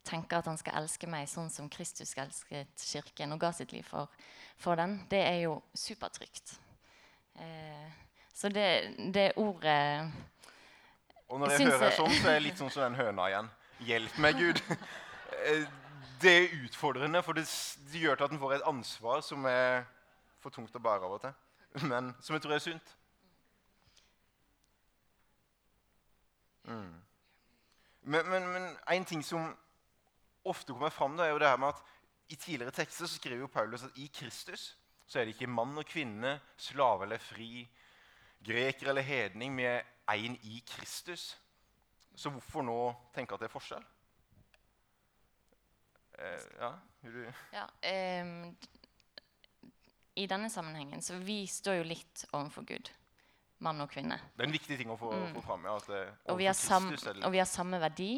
[0.04, 3.86] tenker at han skal elske meg sånn som Kristus elsket kirken og ga sitt liv
[3.86, 4.10] for,
[4.58, 6.56] for den, det er jo supertrygt.
[7.38, 7.90] Eh,
[8.34, 10.10] så det, det ordet
[11.28, 13.52] Og når jeg, jeg hører sånn, så er jeg litt sånn som den høna igjen.
[13.86, 14.64] Hjelp meg, Gud.
[15.42, 15.64] Eh,
[16.22, 17.48] det er utfordrende, for det,
[17.94, 19.86] gjør til at en får et ansvar som er
[20.44, 22.92] for tungt å bære av og til men som jeg tror er sunt.
[26.68, 27.00] Mm.
[28.12, 29.50] Men, en ting som
[30.44, 31.82] ofte kommer fram, da, er jo det her med at
[32.30, 34.76] i tidligere tekster så skriver jo Paulus at i Kristus
[35.08, 37.66] så er det ikke mann og kvinne, slave eller fri,
[38.46, 39.58] greker eller hedning.
[39.58, 39.82] Vi er
[40.14, 41.34] én i Kristus.
[42.16, 42.78] Så hvorfor nå
[43.16, 43.84] tenke at det er forskjell?
[46.22, 46.72] Eh, ja,
[47.02, 47.22] vil du
[47.56, 47.64] ja,
[48.22, 48.56] um,
[50.14, 52.92] i denne sammenhengen Så vi står jo litt overfor Gud.
[53.62, 54.18] Mann og kvinne.
[54.36, 55.34] Det er en viktig ting å få, mm.
[55.36, 55.66] få fram.
[55.70, 58.16] Ja, og, vi sam, og, vi har samme verdi,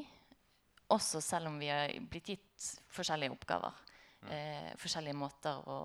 [0.95, 3.81] også selv om vi har blitt gitt forskjellige oppgaver.
[4.23, 4.29] Mm.
[4.31, 5.77] Eh, forskjellige måter å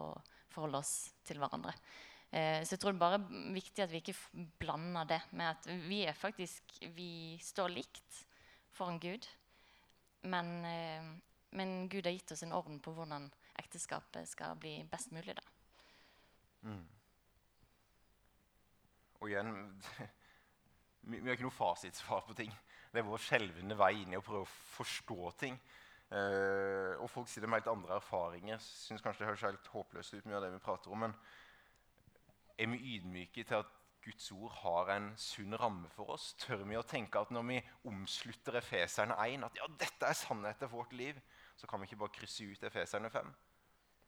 [0.55, 0.93] forholde oss
[1.27, 1.75] til hverandre.
[1.75, 5.69] Eh, så jeg tror det bare er viktig at vi ikke blander det med at
[5.89, 8.19] vi er faktisk Vi står likt
[8.77, 9.27] foran Gud.
[10.29, 11.09] Men, eh,
[11.51, 15.35] men Gud har gitt oss en orden på hvordan ekteskapet skal bli best mulig.
[15.35, 15.43] da.
[16.69, 16.87] Mm.
[19.19, 19.53] Og igjen
[21.09, 22.55] vi, har ikke noe fasitsvar på ting.
[22.93, 25.59] Det er vår skjelvende vei inn i å prøve å forstå ting.
[26.09, 28.63] Uh, og folk sier det med helt andre erfaringer.
[28.65, 31.17] Synes kanskje det høres helt håpløst ut, mye av det vi prater om, men
[32.59, 36.33] er vi ydmyke til at Guds ord har en sunn ramme for oss?
[36.41, 37.59] Tør vi å tenke at når vi
[37.91, 41.19] omslutter Efeserne 1, at ja, dette er sannheten for vårt liv,
[41.59, 43.35] så kan vi ikke bare krysse ut Efeserne 5?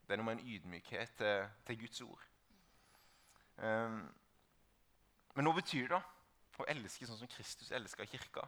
[0.06, 2.24] Det er noe med en ydmykhet til, til Guds ord.
[3.60, 4.00] Um,
[5.36, 6.00] men hva betyr det
[6.60, 8.46] å elske sånn som Kristus elska kirka?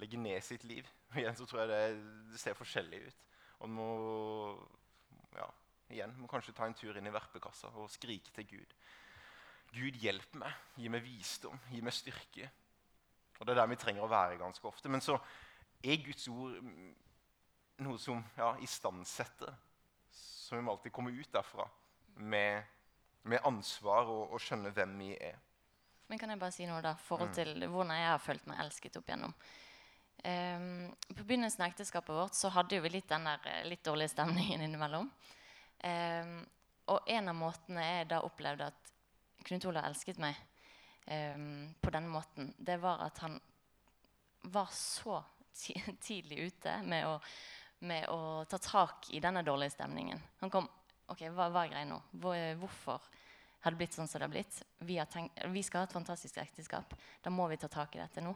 [0.00, 0.88] Legge ned sitt liv.
[1.12, 1.82] Og igjen så tror jeg det,
[2.32, 3.22] det ser forskjellig ut.
[3.62, 3.90] Og må,
[5.36, 5.46] ja,
[5.92, 8.74] igjen, må kanskje ta en tur inn i verpekassa og skrike til Gud.
[9.72, 10.58] Gud, hjelp meg.
[10.76, 11.56] Gi meg visdom.
[11.72, 12.50] Gi meg styrke.
[13.38, 14.90] Og Det er der vi trenger å være ganske ofte.
[14.92, 15.16] Men så
[15.82, 16.58] er Guds ord
[17.82, 19.56] noe som ja, istandsetter.
[20.12, 21.66] Så vi må alltid komme ut derfra
[22.20, 22.62] med
[23.28, 25.36] med ansvar og, og skjønne hvem vi er.
[26.10, 27.36] Men kan jeg bare si noe da, forhold mm.
[27.38, 29.34] til hvordan jeg har følt meg elsket opp igjennom?
[30.22, 34.62] Um, begynnelsen av ekteskapet vårt så hadde vi litt den der eh, litt dårlige stemningen
[34.66, 35.08] innimellom.
[35.82, 36.34] Um,
[36.92, 38.92] og en av måtene jeg da opplevde at
[39.46, 40.38] Knut Olav elsket meg
[41.06, 43.38] um, på denne måten, det var at han
[44.42, 45.22] var så
[46.06, 47.16] tidlig ute med å,
[47.86, 50.20] med å, ta tak i denne dårlige stemningen.
[50.42, 50.68] Han kom
[51.12, 51.98] OK, hva, hva er greia nå?
[52.22, 53.08] Hvor, hvorfor
[53.62, 54.60] har det blitt sånn som det har blitt?
[54.80, 56.94] Vi, har tenkt, vi skal ha et fantastisk ekteskap.
[57.22, 58.32] Da må vi ta tak i dette nå.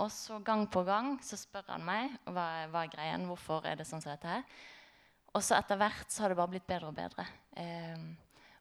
[0.00, 3.80] Og så gang på gang så spør han meg hva, hva er greien, hvorfor er
[3.80, 4.46] det sånn som dette her.
[5.34, 7.26] Og så etter hvert så har det bare blitt bedre og bedre.
[7.58, 8.06] Eh,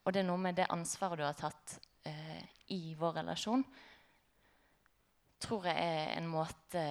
[0.09, 1.75] og det er noe med det ansvaret du har tatt
[2.09, 2.41] eh,
[2.73, 3.61] i vår relasjon,
[5.37, 6.81] tror jeg er en måte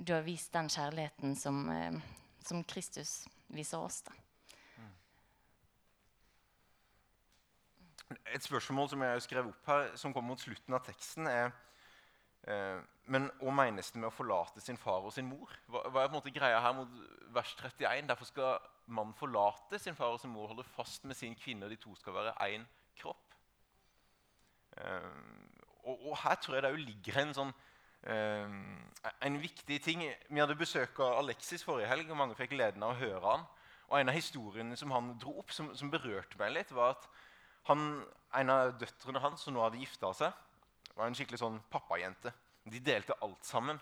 [0.00, 1.98] du har vist den kjærligheten som, eh,
[2.40, 4.00] som Kristus viser oss.
[4.08, 4.16] da.
[8.32, 11.52] Et spørsmål som jeg skrev opp her, som kommer mot slutten av teksten, er
[12.48, 15.52] eh, Men hva menes det med å forlate sin far og sin mor?
[15.66, 16.88] Hva, hva er på en måte greia her mot
[17.28, 18.08] vers 31?
[18.08, 21.72] Derfor skal mannen forlater sin far og sin mor, holder fast med sin kvinne, og
[21.72, 22.66] de to skal være én
[22.98, 23.36] kropp.
[24.76, 25.10] Eh,
[25.84, 27.52] og, og, her tror jeg det ligger en sånn
[28.10, 28.58] eh,
[29.26, 30.04] en viktig ting.
[30.28, 33.48] Vi hadde besøk av Alexis forrige helg, og mange fikk gleden av å høre han.
[33.90, 37.08] Og En av historiene som han dro opp, som, som berørte meg litt, var at
[37.70, 38.02] han,
[38.38, 40.36] en av døtrene hans som nå hadde gifta seg,
[40.94, 42.32] var en skikkelig sånn pappajente.
[42.70, 43.80] De delte alt sammen.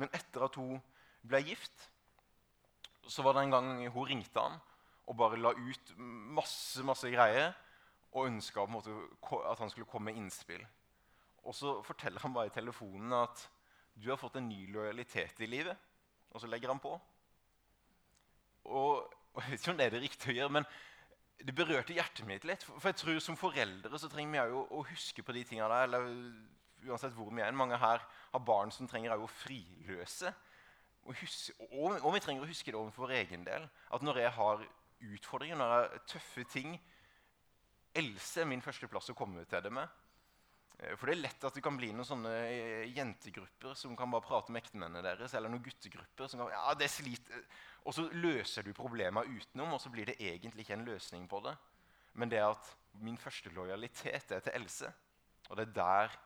[0.00, 0.80] Men etter at hun
[1.26, 1.88] ble gift,
[3.08, 4.58] så var det en gang hun ringte han
[5.06, 7.52] og bare la ut masse masse greier
[8.16, 10.64] og ønska at han skulle komme med innspill.
[11.46, 13.44] Og så forteller han bare i telefonen at
[13.94, 15.76] du har fått en ny lojalitet i livet.
[16.32, 16.96] Og så legger han på.
[18.64, 20.66] Og, og Jeg vet ikke om det er det riktige å gjøre, men
[21.46, 22.64] det berørte hjertet mitt litt.
[22.66, 25.84] For jeg tror Som foreldre så trenger vi jo å huske på de tingene der.
[25.84, 26.10] eller
[26.86, 27.52] uansett hvor vi er.
[27.56, 30.32] Mange her har barn som trenger å friløse.
[31.06, 33.68] Huske, og, og, vi trenger å huske det overfor vår egen del.
[33.94, 34.64] At når jeg har
[35.16, 36.76] utfordringer, når jeg har tøffe ting
[37.96, 39.88] Else er min førsteplass å komme til det med.
[40.76, 44.12] Eh, for det er lett at det kan bli noen sånne eh, jentegrupper som kan
[44.12, 45.32] bare prate med ektemennene deres.
[45.32, 47.46] Eller noen guttegrupper som kan ja, det sliter.
[47.86, 51.40] Og så løser du problemer utenom, og så blir det egentlig ikke en løsning på
[51.46, 51.54] det.
[52.20, 52.68] Men det er at
[53.00, 54.92] min første lojalitet er til Else.
[55.48, 56.16] Og det er der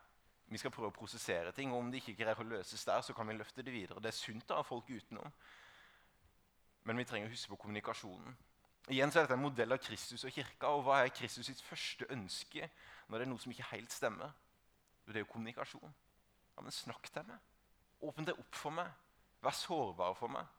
[0.51, 1.71] vi skal prøve å prosessere ting.
[1.71, 4.03] Og om det ikke greier å løses der, så kan vi løfte det videre.
[4.03, 5.33] Det er sunt å ha folk utenom.
[6.85, 8.37] Men vi trenger å huske på kommunikasjonen.
[8.91, 10.71] Igjen så er dette en modell av Kristus og kirka.
[10.75, 12.69] Og hva er Kristus sitt første ønske
[13.07, 14.33] når det er noe som ikke helt stemmer?
[15.05, 15.93] Det er jo kommunikasjon.
[16.55, 17.37] Ja, men Snakk til meg.
[18.01, 18.89] Åpne deg opp for meg.
[19.41, 20.49] Vær sårbar for meg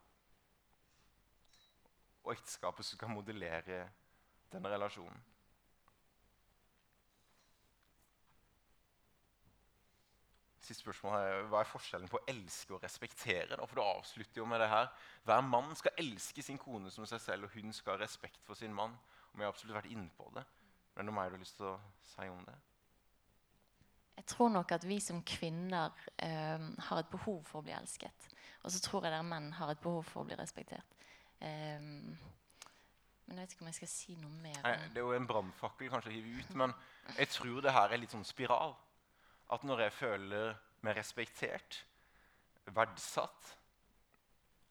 [2.23, 3.87] og ekteskapet kan modellere
[4.53, 5.32] denne relasjonen.
[10.73, 13.59] Siste spørsmål er, Hva er forskjellen på å elske og respektere?
[13.59, 13.67] Da?
[13.69, 14.87] For du avslutter jo med det her.
[15.29, 18.57] Hver mann skal elske sin kone som seg selv, og hun skal ha respekt for
[18.57, 18.95] sin mann.
[19.33, 20.47] Og Vi har absolutt vært inne på det.
[20.97, 21.75] Men noe mer du har lyst til å
[22.15, 22.55] si om det?
[24.17, 28.29] Jeg tror nok at vi som kvinner eh, har et behov for å bli elsket.
[28.63, 30.97] Og så tror jeg dere menn har et behov for å bli respektert.
[31.41, 31.85] Eh,
[33.27, 34.57] men jeg vet ikke om jeg skal si noe mer.
[34.65, 36.73] Nei, det er jo en brannfakkel kanskje å hive ut, men
[37.19, 38.73] jeg tror det her er litt sånn spiral.
[39.53, 41.83] At når jeg føler meg respektert,
[42.73, 43.57] verdsatt,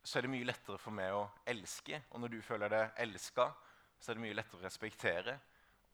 [0.03, 1.99] så er det mye lettere for meg å elske.
[2.11, 3.51] Og når du føler deg elska,
[4.01, 5.37] så er det mye lettere å respektere.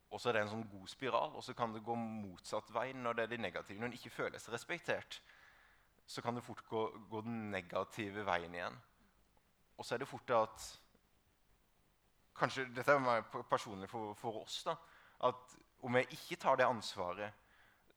[0.08, 2.93] Og så er det en sånn god spiral, og så kan det gå motsatt vei
[2.95, 3.80] når det er det negative.
[3.82, 5.19] Når en ikke føler seg respektert,
[6.08, 8.78] så kan det fort gå, gå den negative veien igjen.
[9.76, 10.67] Og så er det fort at
[12.38, 14.62] kanskje, Dette er personlig for, for, oss.
[14.63, 14.78] da,
[15.28, 17.34] at Om jeg ikke tar det ansvaret,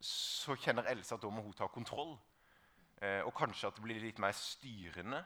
[0.05, 2.15] så kjenner Else at da må hun ta kontroll.
[3.01, 5.21] Eh, og kanskje at det blir litt mer styrende.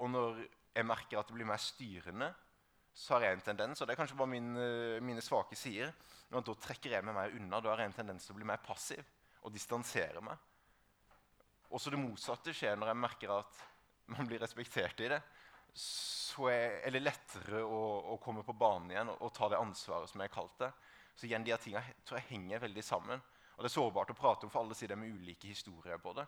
[0.00, 0.40] Og når
[0.74, 2.30] jeg merker at det blir mer styrende,
[2.94, 4.64] så har jeg en tendens og det er kanskje bare mine,
[5.06, 5.92] mine svake sider,
[6.32, 7.60] men da trekker jeg meg mer unna.
[7.62, 9.02] Da har jeg en tendens til å bli mer passiv
[9.46, 10.38] og distansere meg.
[11.70, 13.62] Også det motsatte skjer når jeg merker at
[14.10, 15.20] man blir respektert i det
[15.74, 17.80] så er det lettere å,
[18.12, 20.70] å, komme på banen igjen og, og, ta det ansvaret som jeg har kalt det.
[21.14, 23.22] Så igjen, de her tingene tror jeg henger veldig sammen.
[23.60, 26.22] Og Det er sårbart å prate om, for alle sider med ulike historier på det.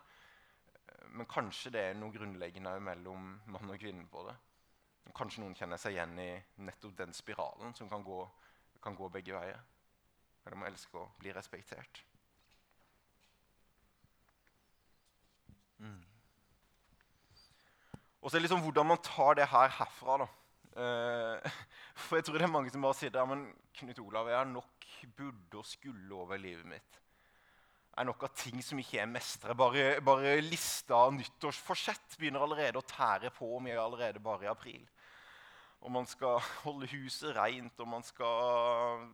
[1.16, 4.34] Men kanskje det er noe grunnleggende mellom mann og kvinne på det.
[5.16, 6.28] Kanskje noen kjenner seg igjen i
[6.66, 8.20] nettopp den spiralen som kan gå,
[8.84, 9.64] kan gå begge veier.
[10.44, 12.02] Eller må elske å bli respektert.
[15.80, 16.02] Mm.
[18.20, 20.20] Og så er det liksom hvordan man tar det her herfra.
[20.26, 20.32] da.
[20.76, 21.60] Uh,
[22.04, 23.28] for jeg tror det er mange som bare sier det.
[23.32, 23.48] men
[23.80, 27.01] Knut Olav, jeg har nok burde og skulle over livet mitt.
[27.93, 32.80] Er nok av ting som ikke er mestre, Bare, bare lista av nyttårsforsett begynner allerede
[32.80, 33.51] å tære på.
[33.66, 34.86] jeg er allerede bare i april.
[35.82, 39.09] Og man skal holde huset rent, og man skal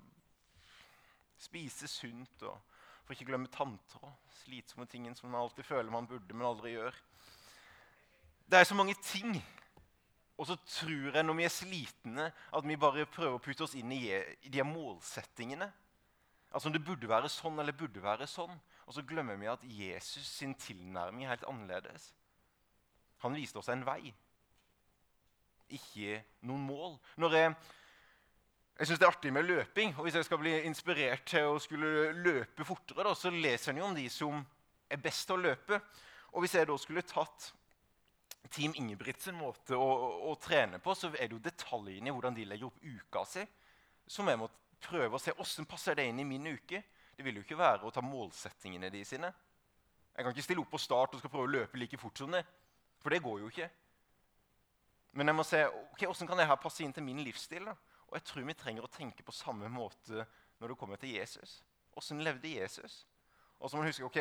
[1.39, 2.43] spise sunt.
[2.43, 2.59] og
[3.05, 4.13] For ikke glemme tanter og
[4.45, 6.95] Slitsomme ting som man alltid føler man burde, men aldri gjør.
[8.49, 9.35] Det er så mange ting.
[10.39, 13.75] Og så tror jeg når vi er slitne, at vi bare prøver å putte oss
[13.75, 14.05] inn i
[14.47, 15.67] de målsettingene.
[16.51, 18.55] Altså om det burde være sånn eller burde være sånn.
[18.87, 22.13] Og så glemmer vi at Jesus sin tilnærming er helt annerledes.
[23.25, 24.13] Han viste oss en vei,
[25.75, 26.95] ikke noen mål.
[27.21, 27.55] Når jeg,
[28.79, 31.59] jeg synes det er artig med løping, og hvis jeg skal bli inspirert til å
[31.61, 34.41] skulle løpe fortere, da, så leser en jo om de som
[34.89, 35.81] er best til å løpe.
[36.33, 37.51] Og hvis jeg da skulle tatt
[38.55, 42.37] Team Ingebrigtsen måte å, å, å, trene på, så er det jo detaljene i hvordan
[42.37, 43.45] de legger opp uka si,
[44.09, 44.49] som jeg må
[44.83, 46.83] prøve å se hvordan passer det inn i min uke.
[47.17, 49.31] Det vil jo ikke være å ta målsettingene de sine.
[50.15, 52.33] Jeg kan ikke stille opp på start og skal prøve å løpe like fort som
[52.35, 52.45] det.
[53.03, 53.69] For det går jo ikke.
[55.19, 57.71] Men jeg må se ok, hvordan kan dette passe inn til min livsstil.
[57.71, 57.75] da?
[58.09, 60.27] Og jeg tror vi trenger å tenke på samme måte
[60.59, 61.61] når det kommer til Jesus.
[61.95, 63.01] Hvordan levde Jesus?
[63.59, 64.19] Og så må man huske, ok,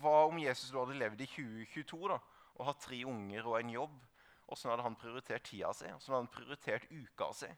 [0.00, 2.16] Hva om Jesus hadde levd i 2022 da,
[2.56, 3.98] og hatt tre unger og en jobb?
[4.46, 5.86] Hvordan hadde han prioritert tida si?
[5.86, 7.50] Hvordan hadde han prioritert uka si?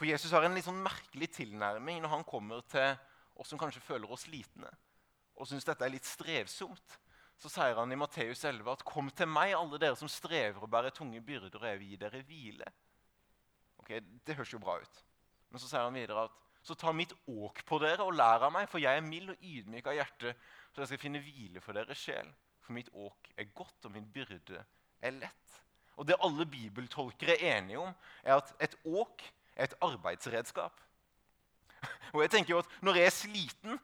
[0.00, 2.94] For Jesus har en litt sånn merkelig tilnærming når han kommer til
[3.36, 4.70] oss som kanskje føler oss slitne
[5.36, 6.94] og syns dette er litt strevsomt,
[7.40, 10.70] så sier han i Matteus 11 at 'Kom til meg, alle dere som strever og
[10.72, 12.72] bærer tunge byrder, og jeg vil gi dere hvile'.
[13.78, 13.90] Ok,
[14.24, 15.02] Det høres jo bra ut.
[15.50, 16.30] Men så sier han videre at
[16.62, 19.36] 'Så ta mitt åk på dere og lær av meg, for jeg er mild og
[19.42, 20.34] ydmyk av hjerte',
[20.72, 24.12] 'så jeg skal finne hvile for deres sjel.' For mitt åk er godt, og min
[24.12, 24.64] byrde
[25.02, 25.62] er lett.
[25.96, 27.94] Og Det alle bibeltolkere er enige om,
[28.24, 29.22] er at et åk
[29.56, 30.80] et arbeidsredskap.
[32.14, 33.80] Og jeg tenker jo at Når jeg er sliten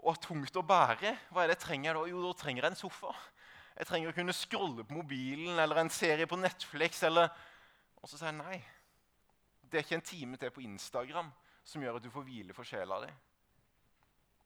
[0.00, 2.06] og har tungt å bære, hva er det jeg trenger da?
[2.08, 3.10] Jo, da trenger jeg en sofa.
[3.76, 7.02] Jeg trenger å kunne scrolle på mobilen eller en serie på Netflix.
[7.04, 7.28] Eller...
[8.00, 8.56] Og så sier jeg nei.
[9.60, 11.28] Det er ikke en time til på Instagram
[11.68, 13.10] som gjør at du får hvile for sjela di.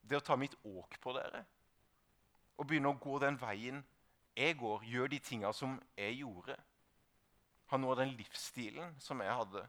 [0.02, 1.44] Det å ta mitt åk på dere
[2.54, 3.80] og begynne å gå den veien
[4.34, 6.56] jeg går, gjør de tinga som jeg gjorde.
[7.70, 9.62] Ha noe av den livsstilen som jeg hadde.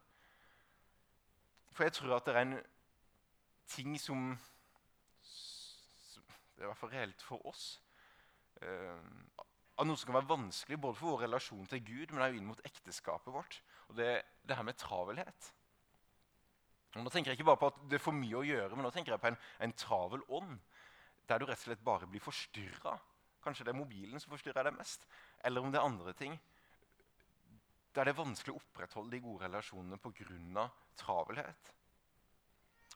[1.76, 2.60] For jeg tror at det er en
[3.68, 4.38] ting som,
[6.56, 7.82] Det er i hvert fall reelt for oss.
[8.64, 8.96] Uh,
[9.76, 12.48] av noe som kan være vanskelig både for vår relasjon til Gud, men også inn
[12.48, 13.58] mot ekteskapet vårt.
[13.90, 15.50] Og det, det her med travelhet.
[16.96, 18.88] Og nå tenker jeg ikke bare på at det er for mye å gjøre, men
[18.88, 20.56] nå tenker jeg på en, en travel ånd.
[21.28, 22.96] Der du rett og slett bare blir forstyrra.
[23.44, 25.04] Kanskje det er mobilen som forstyrrer deg mest.
[25.44, 26.40] Eller om det er andre ting.
[27.96, 30.70] Der det er vanskelig å opprettholde de gode relasjonene pga.
[30.98, 31.72] travelhet.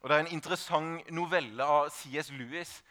[0.02, 2.30] Og Det er en interessant novelle av C.S.
[2.30, 2.82] Lewis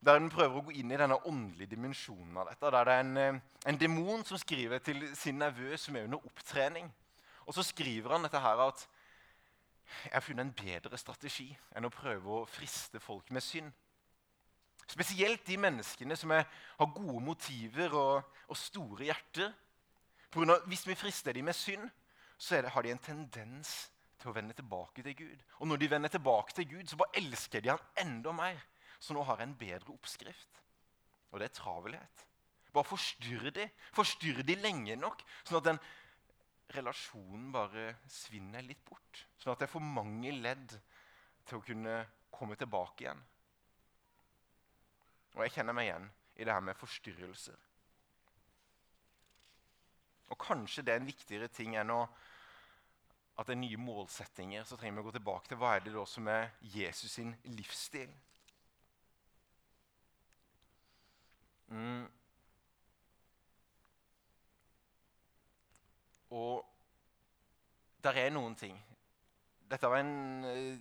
[0.00, 2.70] der den prøver å gå inn i denne åndelige dimensjonen av dette.
[2.70, 6.24] Der det er en, eh, en demon som skriver til sin nevø som er under
[6.24, 6.92] opptrening.
[7.46, 8.86] Og så skriver han dette her at
[10.04, 13.72] jeg har funnet en bedre strategi enn å prøve å friste folk med synd.
[14.88, 16.44] Spesielt de menneskene som er,
[16.78, 19.52] har gode motiver og, og store hjerter.
[20.36, 21.88] Av, hvis vi frister dem med synd,
[22.38, 25.44] så det, har de en tendens til å vende tilbake til Gud.
[25.58, 28.60] Og når de vender tilbake til Gud, så bare elsker de han enda mer.
[28.98, 30.60] Så nå har jeg en bedre oppskrift.
[31.30, 32.24] Og det er travelhet.
[32.74, 33.68] Bare forstyrr de.
[33.96, 35.80] Forstyrr de lenge nok, sånn at den
[36.76, 39.24] relasjonen bare svinner litt bort.
[39.40, 40.74] Sånn at det er for mange ledd
[41.48, 42.02] til å kunne
[42.34, 43.22] komme tilbake igjen.
[45.36, 47.67] Og jeg kjenner meg igjen i det her med forstyrrelser.
[50.28, 52.02] Og kanskje det er en viktigere ting enn å
[53.38, 55.92] at det er nye målsettinger, så trenger vi å gå tilbake til hva er det
[55.94, 58.10] da som er Jesus sin livsstil.
[61.70, 62.08] Mm.
[66.34, 66.66] Og
[68.04, 68.76] der er noen ting
[69.68, 70.78] Dette var en eh,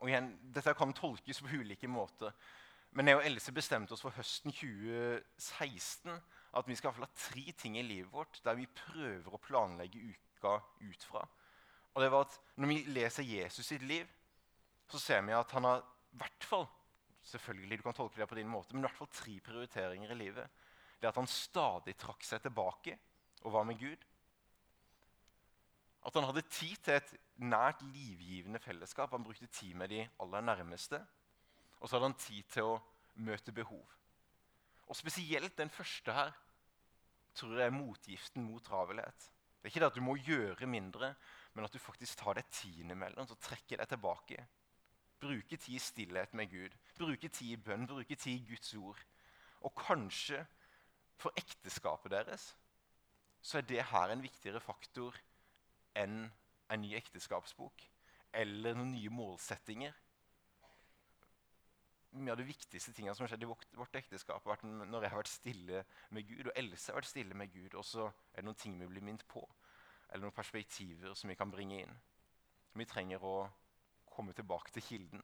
[0.00, 2.34] og igjen, Dette kan tolkes på ulike måter.
[2.90, 6.18] Men jeg og Else bestemte oss for høsten 2016
[6.54, 10.58] at vi skal ha tre ting i livet vårt der vi prøver å planlegge uka
[10.80, 11.24] ut fra.
[11.94, 14.06] Og det var at Når vi leser Jesus sitt liv,
[14.88, 16.66] så ser vi at han har i hvert fall
[17.24, 20.18] selvfølgelig du kan tolke det på din måte, men i hvert fall tre prioriteringer i
[20.18, 20.50] livet.
[21.00, 22.98] Det at han stadig trakk seg tilbake
[23.42, 24.04] og var med Gud.
[26.04, 29.10] At han hadde tid til et nært, livgivende fellesskap.
[29.10, 31.00] Han brukte tid med de aller nærmeste.
[31.80, 32.80] Og så hadde han tid til å
[33.24, 33.84] møte behov.
[34.84, 36.32] Og spesielt den første her
[37.34, 39.30] tror jeg er motgiften mot travelhet.
[39.58, 41.14] Det er ikke det at du må gjøre mindre,
[41.54, 44.44] men at du faktisk tar deg tid innimellom og trekker deg tilbake.
[45.22, 46.74] Bruke tid i stillhet med Gud.
[46.98, 49.00] Bruke tid i bønn, bruke tid i Guds ord.
[49.64, 50.42] Og kanskje
[51.16, 52.50] for ekteskapet deres
[53.44, 55.16] så er det her en viktigere faktor
[56.00, 56.24] enn
[56.72, 57.82] en ny ekteskapsbok
[58.40, 59.92] eller noen nye målsettinger.
[62.14, 65.02] Mye av de viktigste tingene som har skjedd i vårt, vårt ekteskap, har vært når
[65.02, 65.82] jeg har vært stille
[66.14, 67.74] med Gud, og Else har vært stille med Gud.
[67.74, 69.42] Og så er det noen ting vi blir minnet på,
[70.08, 71.96] eller noen perspektiver som vi kan bringe inn.
[72.74, 73.36] Vi trenger å
[74.14, 75.22] komme tilbake til kilden.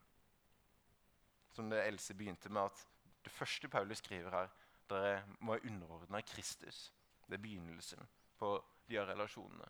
[1.54, 2.86] Som det Else begynte med, at
[3.24, 4.50] det første Paulus skriver her,
[4.90, 6.88] dere må være underordna Kristus.
[7.26, 8.02] Det er begynnelsen
[8.38, 8.56] på
[8.88, 9.68] de her relasjonene.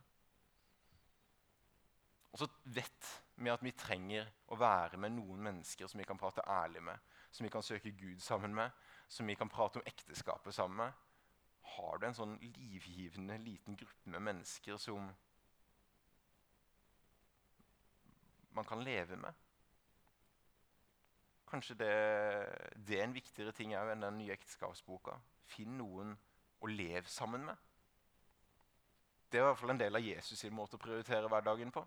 [2.30, 3.08] Og så vet
[3.44, 6.98] vi at vi trenger å være med noen mennesker som vi kan prate ærlig med,
[7.30, 8.70] som vi kan søke Gud sammen med,
[9.08, 11.06] som vi kan prate om ekteskapet sammen med.
[11.76, 15.06] Har du en sånn livgivende liten gruppe med mennesker som
[18.56, 19.46] man kan leve med?
[21.50, 21.94] Kanskje det,
[22.76, 25.16] det er en viktigere ting enn den nye ekteskapsboka.
[25.50, 26.14] Finn noen
[26.60, 27.56] å leve sammen med.
[29.30, 31.82] Det er i hvert fall en del av Jesus' sin måte å prioritere hverdagen på.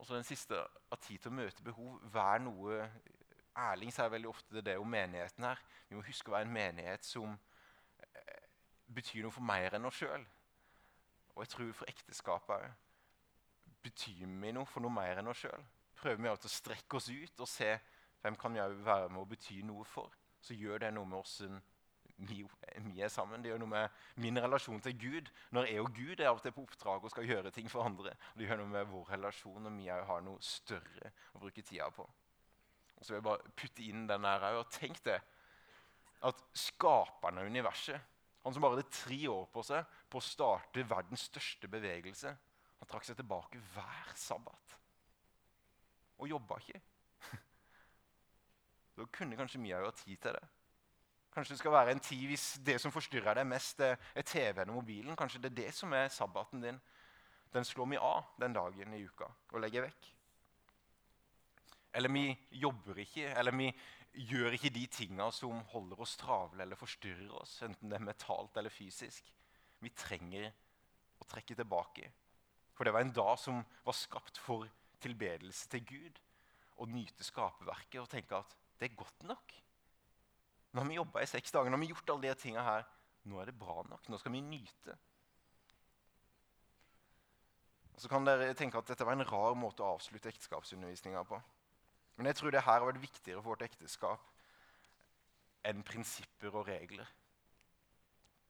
[0.00, 1.98] Og så den siste av tid til å møte behov.
[2.08, 2.86] Vær noe
[3.60, 5.60] Erling sier veldig ofte det om menigheten her.
[5.88, 7.34] Vi må huske å være en menighet som
[8.00, 8.46] eh,
[8.88, 10.24] betyr noe for mer enn oss sjøl.
[11.34, 12.86] Og jeg tror for ekteskapet òg.
[13.84, 15.66] Betyr vi noe for noe mer enn oss sjøl?
[16.00, 17.74] Prøver vi å strekke oss ut og se
[18.22, 20.16] hvem kan vi være med å bety noe for?
[20.40, 21.60] Så gjør det noe med oss vi,
[22.28, 22.42] vi,
[23.00, 23.42] er sammen.
[23.42, 25.30] Det gjør noe med min relasjon til Gud.
[25.56, 27.86] Når jeg og Gud er av og til på oppdrag og skal gjøre ting for
[27.86, 28.12] andre.
[28.32, 31.88] Og det gjør noe med vår relasjon når vi har noe større å bruke tida
[31.94, 32.06] på.
[32.06, 34.66] Og så vil jeg bare putte inn den her òg.
[34.74, 35.20] Tenk det
[36.28, 38.08] at skaperen av universet,
[38.44, 42.32] han som bare hadde tre år på seg på å starte verdens største bevegelse,
[42.80, 44.76] han trakk seg tilbake hver sabbat
[46.20, 46.80] og jobba ikke.
[49.00, 50.42] Da kunne kanskje vi òg ha tid til det.
[51.30, 54.80] Kanskje det skal være en tid hvis det som forstyrrer deg mest, er TV-en og
[54.80, 55.16] mobilen.
[55.18, 56.80] Kanskje det er det som er sabbaten din.
[57.54, 60.10] Den slår vi av den dagen i uka og legger vekk.
[61.98, 62.24] Eller vi
[62.62, 63.70] jobber ikke, eller vi
[64.30, 68.58] gjør ikke de tinga som holder oss travle eller forstyrrer oss, enten det er mentalt
[68.58, 69.26] eller fysisk.
[69.80, 70.50] Vi trenger
[71.20, 72.10] å trekke tilbake.
[72.74, 74.66] For det var en dag som var skapt for
[75.02, 76.20] tilbedelse til Gud.
[76.80, 79.54] Å nyte skaperverket og tenke at det er godt nok.
[80.70, 82.84] Nå har vi jobba i seks dager, nå har vi gjort alle de tinga her.
[83.28, 84.08] Nå er det bra nok.
[84.08, 84.96] Nå skal vi nyte.
[87.94, 91.40] Og så kan dere tenke at dette var en rar måte å avslutte ekteskapsundervisninga på.
[92.16, 94.24] Men jeg tror det her har vært viktigere for vårt ekteskap
[95.68, 97.08] enn prinsipper og regler.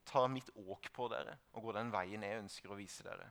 [0.06, 3.26] Ta mitt åk på dere og gå den veien jeg ønsker å vise dere.